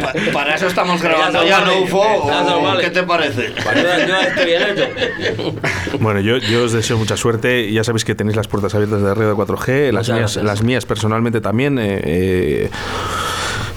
Pa- 0.00 0.12
Para 0.32 0.54
eso 0.54 0.66
estamos 0.66 1.00
grabando 1.02 1.42
Ya 1.44 1.60
¿no, 1.60 1.66
vale. 1.72 1.80
UFO? 1.82 2.26
Ya 2.28 2.44
se 2.44 2.50
¿O 2.52 2.62
vale. 2.62 2.84
¿Qué 2.84 2.90
te 2.90 3.02
parece? 3.04 3.52
Para 3.64 4.06
yo 4.06 4.14
estoy 4.20 4.44
bien 4.46 4.62
hecho. 4.62 5.98
Bueno, 5.98 6.20
yo, 6.20 6.36
yo 6.36 6.64
os 6.64 6.72
deseo 6.72 6.98
mucha 6.98 7.16
suerte. 7.16 7.72
Ya 7.72 7.84
sabéis 7.84 8.04
que 8.04 8.14
tenéis 8.14 8.36
las 8.36 8.48
puertas 8.48 8.74
abiertas 8.74 9.02
de 9.02 9.14
Radio 9.14 9.36
4G, 9.36 9.90
las 9.92 10.08
Muchas 10.08 10.08
mías, 10.08 10.18
gracias. 10.34 10.44
las 10.44 10.62
mías 10.62 10.84
personalmente 10.86 11.40
también. 11.40 11.78
eh, 11.78 12.00
eh, 12.04 12.70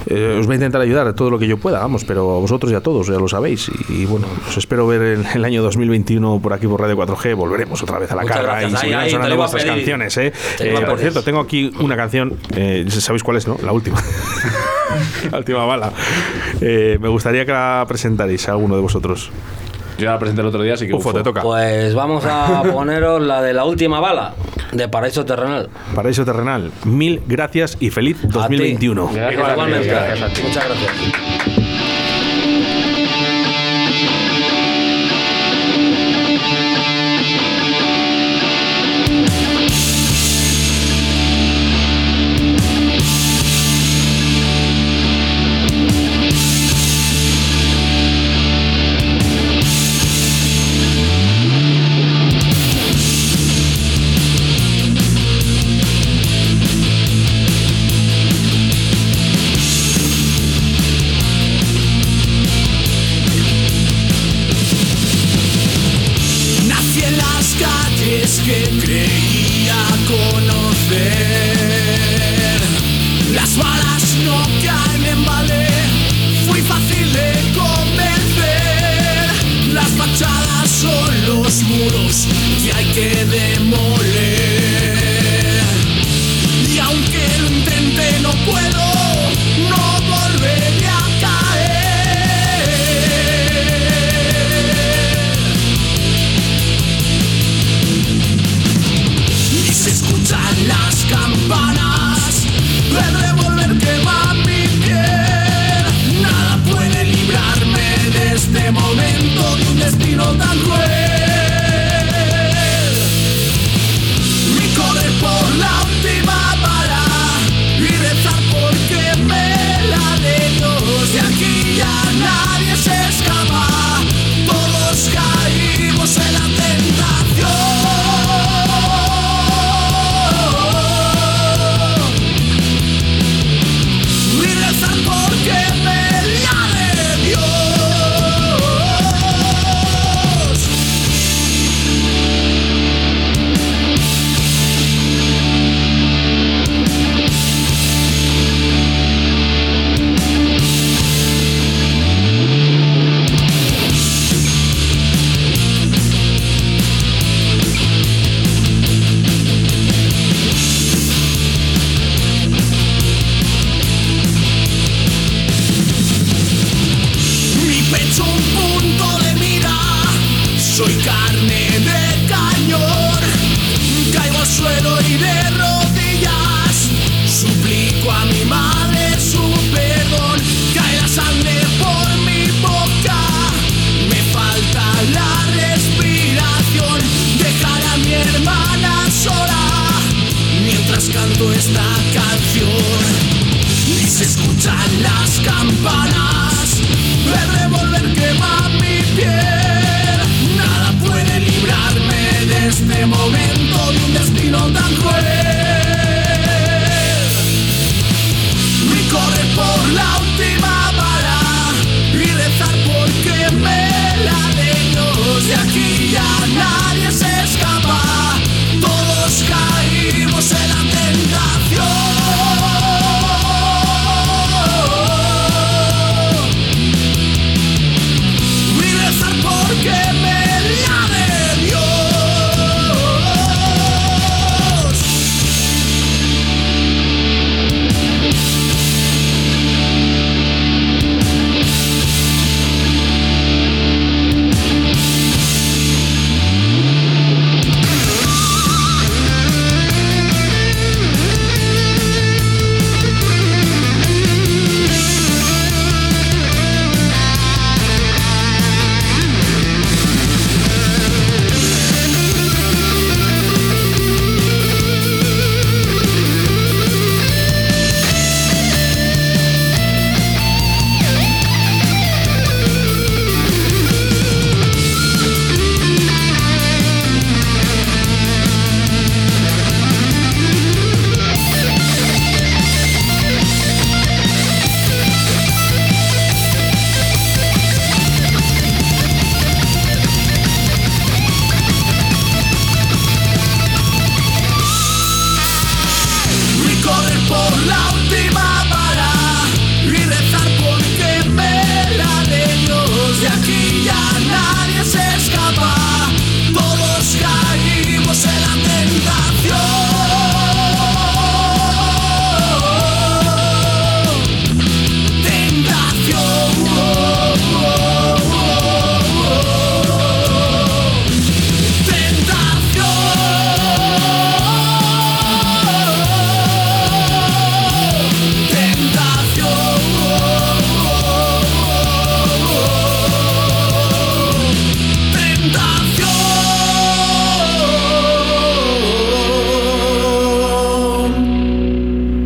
eh, 0.08 0.38
os 0.40 0.46
voy 0.46 0.54
a 0.54 0.56
intentar 0.56 0.82
ayudar 0.82 1.14
todo 1.14 1.30
lo 1.30 1.40
que 1.40 1.48
yo 1.48 1.58
pueda, 1.58 1.80
vamos, 1.80 2.06
pero 2.06 2.36
a 2.36 2.40
vosotros 2.40 2.72
y 2.72 2.76
a 2.76 2.82
todos, 2.82 3.08
ya 3.08 3.14
lo 3.14 3.28
sabéis. 3.28 3.70
Y, 3.90 4.02
y 4.02 4.06
bueno, 4.06 4.28
os 4.48 4.58
espero 4.58 4.86
ver 4.88 5.02
el, 5.02 5.26
el 5.34 5.46
año 5.46 5.62
2021 5.64 6.40
por 6.42 6.54
aquí 6.54 6.68
por 6.68 6.80
Radio 6.82 6.98
4G. 6.98 7.36
Volveremos 7.36 7.82
otra 7.84 8.00
vez 8.00 8.12
a 8.12 8.16
la 8.16 8.22
Muchas 8.24 8.38
carga 8.38 8.52
gracias. 8.54 8.74
y 8.74 8.78
seguirán 8.78 9.10
sonando 9.10 9.38
vuestras 9.38 9.66
canciones. 9.66 10.18
¿eh? 10.18 10.34
Eh, 10.60 10.84
por 10.86 11.00
cierto, 11.00 11.24
tengo 11.24 11.40
aquí 11.40 11.72
una 11.80 11.96
canción, 11.96 12.38
eh, 12.56 12.86
¿sabéis 12.90 13.24
cuál 13.24 13.38
es, 13.38 13.48
no? 13.48 13.58
La 13.64 13.72
última. 13.72 14.02
la 15.32 15.38
última 15.38 15.66
bala. 15.66 15.92
Me 16.62 17.08
gustaría 17.10 17.46
que 17.46 17.52
la 17.52 17.86
presentarais 17.88 18.48
a 18.48 18.52
alguno 18.52 18.76
de 18.76 18.82
vosotros. 18.82 19.32
Yo 19.98 20.06
ya 20.06 20.12
la 20.12 20.20
presenté 20.20 20.42
el 20.42 20.48
otro 20.48 20.62
día, 20.64 20.74
así 20.74 20.88
que 20.88 20.94
Ufo, 20.94 21.14
te 21.14 21.24
toca. 21.24 21.42
Pues 21.42 21.94
vamos 21.96 22.26
a 22.26 22.64
poneros 22.74 23.22
la 23.22 23.42
de 23.42 23.54
la 23.54 23.64
última 23.66 24.00
bala 24.00 24.34
de 24.72 24.88
Paraíso 24.90 25.26
Terrenal. 25.26 25.70
Paraíso 25.96 26.26
Terrenal, 26.26 26.72
mil 26.84 27.22
gracias 27.28 27.78
y 27.80 27.90
feliz 27.92 28.18
A 28.18 28.28
ti. 28.28 28.28
2021. 28.34 29.12
Gracias 29.14 29.26
a 29.26 29.46
ti, 29.46 29.52
Igualmente. 29.52 29.88
gracias 29.88 30.22
a 30.22 30.34
ti. 30.34 30.42
Muchas 30.44 30.66
gracias. 30.66 31.25